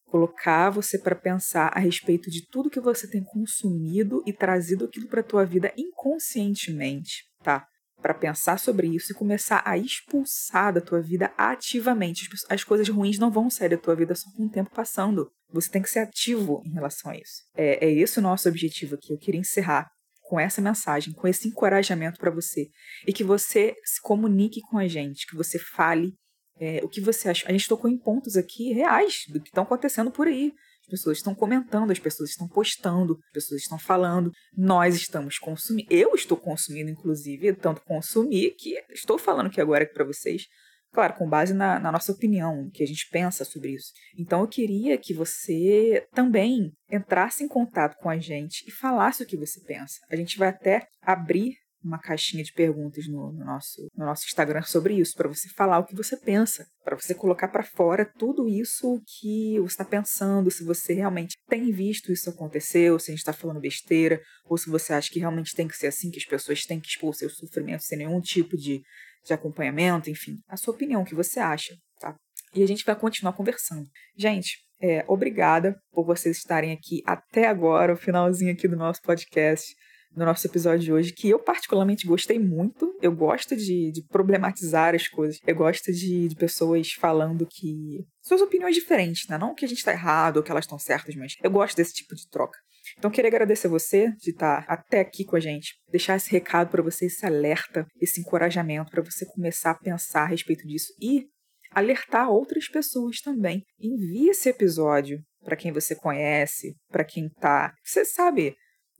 colocar 0.04 0.68
você 0.68 0.98
para 0.98 1.14
pensar 1.14 1.70
a 1.74 1.80
respeito 1.80 2.30
de 2.30 2.46
tudo 2.50 2.68
que 2.68 2.80
você 2.80 3.08
tem 3.08 3.24
consumido 3.24 4.22
e 4.26 4.32
trazido 4.32 4.84
aquilo 4.84 5.08
para 5.08 5.22
tua 5.22 5.46
vida 5.46 5.72
inconscientemente, 5.74 7.24
tá? 7.42 7.66
Para 8.04 8.12
pensar 8.12 8.58
sobre 8.58 8.86
isso 8.86 9.12
e 9.12 9.14
começar 9.14 9.62
a 9.64 9.78
expulsar 9.78 10.74
da 10.74 10.80
tua 10.82 11.00
vida 11.00 11.32
ativamente. 11.38 12.28
As 12.50 12.62
coisas 12.62 12.86
ruins 12.86 13.18
não 13.18 13.30
vão 13.30 13.48
sair 13.48 13.70
da 13.70 13.78
tua 13.78 13.96
vida 13.96 14.14
só 14.14 14.30
com 14.36 14.44
o 14.44 14.50
tempo 14.50 14.68
passando. 14.74 15.32
Você 15.50 15.70
tem 15.70 15.80
que 15.80 15.88
ser 15.88 16.00
ativo 16.00 16.60
em 16.66 16.74
relação 16.74 17.10
a 17.10 17.16
isso. 17.16 17.40
É, 17.56 17.82
é 17.82 17.90
esse 17.90 18.18
o 18.18 18.22
nosso 18.22 18.46
objetivo 18.46 18.96
aqui. 18.96 19.10
Eu 19.10 19.16
queria 19.16 19.40
encerrar 19.40 19.88
com 20.20 20.38
essa 20.38 20.60
mensagem, 20.60 21.14
com 21.14 21.26
esse 21.26 21.48
encorajamento 21.48 22.18
para 22.18 22.30
você. 22.30 22.68
E 23.06 23.12
que 23.12 23.24
você 23.24 23.74
se 23.86 24.02
comunique 24.02 24.60
com 24.60 24.76
a 24.76 24.86
gente, 24.86 25.26
que 25.26 25.34
você 25.34 25.58
fale 25.58 26.12
é, 26.60 26.80
o 26.84 26.90
que 26.90 27.00
você 27.00 27.30
acha. 27.30 27.48
A 27.48 27.52
gente 27.52 27.66
tocou 27.66 27.88
em 27.88 27.96
pontos 27.96 28.36
aqui 28.36 28.70
reais 28.74 29.22
do 29.30 29.40
que 29.40 29.48
estão 29.48 29.64
acontecendo 29.64 30.10
por 30.10 30.26
aí. 30.26 30.52
As 30.84 30.90
pessoas 30.90 31.18
estão 31.18 31.34
comentando, 31.34 31.90
as 31.90 31.98
pessoas 31.98 32.30
estão 32.30 32.46
postando, 32.46 33.18
as 33.26 33.32
pessoas 33.32 33.62
estão 33.62 33.78
falando, 33.78 34.30
nós 34.56 34.94
estamos 34.94 35.38
consumindo. 35.38 35.88
Eu 35.90 36.14
estou 36.14 36.36
consumindo, 36.36 36.90
inclusive, 36.90 37.54
tanto 37.54 37.82
consumir 37.84 38.54
que 38.58 38.76
estou 38.90 39.18
falando 39.18 39.46
aqui 39.46 39.60
agora 39.60 39.88
para 39.92 40.04
vocês, 40.04 40.44
claro, 40.92 41.14
com 41.14 41.28
base 41.28 41.54
na, 41.54 41.80
na, 41.80 41.90
nossa 41.90 42.12
opinião, 42.12 42.70
que 42.72 42.82
a 42.82 42.86
gente 42.86 43.08
pensa 43.10 43.44
sobre 43.44 43.72
isso. 43.72 43.92
Então 44.18 44.42
eu 44.42 44.48
queria 44.48 44.98
que 44.98 45.14
você 45.14 46.06
também 46.12 46.70
entrasse 46.90 47.42
em 47.42 47.48
contato 47.48 47.96
com 47.96 48.10
a 48.10 48.18
gente 48.18 48.64
e 48.68 48.70
falasse 48.70 49.22
o 49.22 49.26
que 49.26 49.36
você 49.36 49.60
pensa. 49.64 49.98
A 50.10 50.16
gente 50.16 50.38
vai 50.38 50.48
até 50.48 50.86
abrir 51.02 51.54
uma 51.84 51.98
caixinha 51.98 52.42
de 52.42 52.52
perguntas 52.52 53.06
no, 53.06 53.30
no, 53.32 53.44
nosso, 53.44 53.88
no 53.94 54.06
nosso 54.06 54.24
Instagram 54.24 54.62
sobre 54.62 54.94
isso, 54.94 55.14
para 55.14 55.28
você 55.28 55.48
falar 55.50 55.78
o 55.78 55.84
que 55.84 55.94
você 55.94 56.16
pensa, 56.16 56.66
para 56.82 56.96
você 56.96 57.14
colocar 57.14 57.48
para 57.48 57.62
fora 57.62 58.10
tudo 58.18 58.48
isso 58.48 59.00
que 59.06 59.58
você 59.60 59.74
está 59.74 59.84
pensando, 59.84 60.50
se 60.50 60.64
você 60.64 60.94
realmente 60.94 61.36
tem 61.48 61.70
visto 61.70 62.10
isso 62.10 62.30
acontecer, 62.30 62.90
ou 62.90 62.98
se 62.98 63.10
a 63.10 63.12
gente 63.12 63.20
está 63.20 63.32
falando 63.32 63.60
besteira, 63.60 64.20
ou 64.46 64.56
se 64.56 64.70
você 64.70 64.94
acha 64.94 65.10
que 65.10 65.18
realmente 65.18 65.54
tem 65.54 65.68
que 65.68 65.76
ser 65.76 65.88
assim, 65.88 66.10
que 66.10 66.18
as 66.18 66.24
pessoas 66.24 66.64
têm 66.64 66.80
que 66.80 66.88
expor 66.88 67.14
seus 67.14 67.36
sofrimentos 67.36 67.86
sem 67.86 67.98
nenhum 67.98 68.20
tipo 68.20 68.56
de, 68.56 68.82
de 69.24 69.32
acompanhamento, 69.34 70.08
enfim, 70.08 70.38
a 70.48 70.56
sua 70.56 70.74
opinião, 70.74 71.02
o 71.02 71.04
que 71.04 71.14
você 71.14 71.38
acha, 71.38 71.76
tá? 72.00 72.16
E 72.54 72.62
a 72.62 72.66
gente 72.66 72.84
vai 72.84 72.96
continuar 72.96 73.32
conversando. 73.34 73.86
Gente, 74.16 74.58
é, 74.80 75.04
obrigada 75.06 75.76
por 75.92 76.04
vocês 76.04 76.38
estarem 76.38 76.72
aqui 76.72 77.02
até 77.06 77.46
agora, 77.46 77.94
o 77.94 77.96
finalzinho 77.96 78.52
aqui 78.52 78.68
do 78.68 78.76
nosso 78.76 79.00
podcast 79.02 79.74
no 80.16 80.24
nosso 80.24 80.46
episódio 80.46 80.80
de 80.80 80.92
hoje, 80.92 81.12
que 81.12 81.28
eu 81.28 81.38
particularmente 81.38 82.06
gostei 82.06 82.38
muito. 82.38 82.96
Eu 83.00 83.14
gosto 83.14 83.56
de, 83.56 83.90
de 83.90 84.02
problematizar 84.08 84.94
as 84.94 85.08
coisas. 85.08 85.38
Eu 85.46 85.54
gosto 85.54 85.92
de, 85.92 86.28
de, 86.28 86.36
pessoas 86.36 86.92
falando 86.92 87.46
que. 87.46 88.04
suas 88.22 88.40
opiniões 88.40 88.74
diferentes, 88.74 89.28
né? 89.28 89.38
Não 89.38 89.54
que 89.54 89.64
a 89.64 89.68
gente 89.68 89.78
está 89.78 89.92
errado 89.92 90.38
ou 90.38 90.42
que 90.42 90.50
elas 90.50 90.64
estão 90.64 90.78
certas, 90.78 91.14
mas 91.14 91.34
eu 91.42 91.50
gosto 91.50 91.76
desse 91.76 91.94
tipo 91.94 92.14
de 92.14 92.28
troca. 92.28 92.58
Então, 92.98 93.10
queria 93.10 93.28
agradecer 93.28 93.68
você 93.68 94.10
de 94.18 94.30
estar 94.30 94.64
até 94.68 95.00
aqui 95.00 95.24
com 95.24 95.36
a 95.36 95.40
gente, 95.40 95.74
deixar 95.90 96.16
esse 96.16 96.30
recado 96.30 96.70
para 96.70 96.82
você, 96.82 97.06
esse 97.06 97.24
alerta, 97.24 97.86
esse 98.00 98.20
encorajamento 98.20 98.90
para 98.90 99.02
você 99.02 99.24
começar 99.24 99.70
a 99.70 99.78
pensar 99.78 100.24
a 100.24 100.28
respeito 100.28 100.66
disso 100.66 100.92
e 101.00 101.24
alertar 101.70 102.30
outras 102.30 102.68
pessoas 102.68 103.20
também. 103.20 103.62
Envie 103.80 104.28
esse 104.28 104.48
episódio 104.48 105.18
para 105.42 105.56
quem 105.56 105.72
você 105.72 105.94
conhece, 105.94 106.74
para 106.88 107.04
quem 107.04 107.28
tá. 107.40 107.72
Você 107.82 108.04
sabe, 108.04 108.54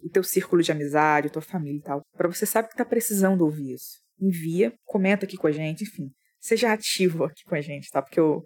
o 0.05 0.11
teu 0.11 0.23
círculo 0.23 0.63
de 0.63 0.71
amizade, 0.71 1.29
a 1.29 1.31
tua 1.31 1.43
família 1.43 1.79
e 1.79 1.83
tal, 1.83 2.03
para 2.17 2.29
você 2.29 2.45
sabe 2.45 2.69
que 2.69 2.77
tá 2.77 2.85
precisando 2.85 3.43
ouvir 3.43 3.75
isso. 3.75 3.99
Envia, 4.21 4.73
comenta 4.85 5.25
aqui 5.25 5.37
com 5.37 5.47
a 5.47 5.53
gente, 5.53 5.85
enfim, 5.85 6.11
seja 6.39 6.73
ativo 6.73 7.25
aqui 7.25 7.43
com 7.45 7.55
a 7.55 7.61
gente, 7.61 7.91
tá? 7.91 8.03
Porque 8.03 8.21
eu, 8.21 8.43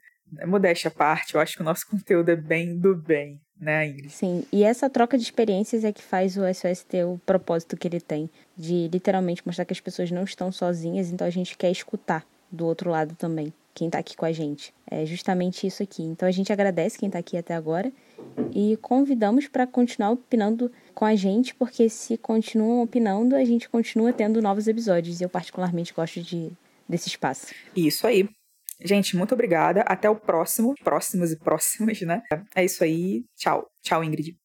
modéstia 0.46 0.88
à 0.88 0.90
parte, 0.90 1.34
eu 1.34 1.40
acho 1.40 1.56
que 1.56 1.62
o 1.62 1.64
nosso 1.64 1.84
conteúdo 1.90 2.30
é 2.30 2.36
bem 2.36 2.78
do 2.78 2.96
bem, 2.96 3.40
né, 3.60 3.88
Ingrid? 3.88 4.10
Sim, 4.10 4.44
e 4.52 4.62
essa 4.62 4.88
troca 4.88 5.18
de 5.18 5.24
experiências 5.24 5.84
é 5.84 5.92
que 5.92 6.02
faz 6.02 6.36
o 6.36 6.42
SOS 6.54 6.84
ter 6.84 7.04
o 7.04 7.20
propósito 7.26 7.76
que 7.76 7.88
ele 7.88 8.00
tem, 8.00 8.30
de 8.56 8.88
literalmente 8.88 9.42
mostrar 9.44 9.64
que 9.64 9.72
as 9.72 9.80
pessoas 9.80 10.10
não 10.10 10.22
estão 10.22 10.52
sozinhas, 10.52 11.10
então 11.10 11.26
a 11.26 11.30
gente 11.30 11.56
quer 11.56 11.70
escutar 11.70 12.24
do 12.50 12.64
outro 12.64 12.90
lado 12.90 13.14
também, 13.16 13.52
quem 13.78 13.88
tá 13.88 13.98
aqui 13.98 14.16
com 14.16 14.24
a 14.24 14.32
gente. 14.32 14.74
É 14.90 15.06
justamente 15.06 15.66
isso 15.66 15.82
aqui. 15.82 16.02
Então 16.02 16.28
a 16.28 16.32
gente 16.32 16.52
agradece 16.52 16.98
quem 16.98 17.08
tá 17.08 17.18
aqui 17.18 17.36
até 17.36 17.54
agora 17.54 17.92
e 18.52 18.76
convidamos 18.78 19.46
para 19.46 19.66
continuar 19.66 20.10
opinando 20.10 20.70
com 20.94 21.04
a 21.04 21.14
gente, 21.14 21.54
porque 21.54 21.88
se 21.88 22.18
continuam 22.18 22.82
opinando, 22.82 23.36
a 23.36 23.44
gente 23.44 23.68
continua 23.68 24.12
tendo 24.12 24.42
novos 24.42 24.66
episódios. 24.66 25.20
E 25.20 25.24
eu 25.24 25.28
particularmente 25.28 25.94
gosto 25.94 26.20
de, 26.20 26.50
desse 26.88 27.08
espaço. 27.08 27.54
Isso 27.76 28.06
aí. 28.06 28.28
Gente, 28.80 29.16
muito 29.16 29.34
obrigada. 29.34 29.82
Até 29.82 30.08
o 30.08 30.16
próximo. 30.16 30.74
Próximos 30.82 31.32
e 31.32 31.36
próximos, 31.36 32.00
né? 32.02 32.22
É 32.54 32.64
isso 32.64 32.82
aí. 32.82 33.24
Tchau. 33.36 33.68
Tchau, 33.82 34.02
Ingrid. 34.04 34.38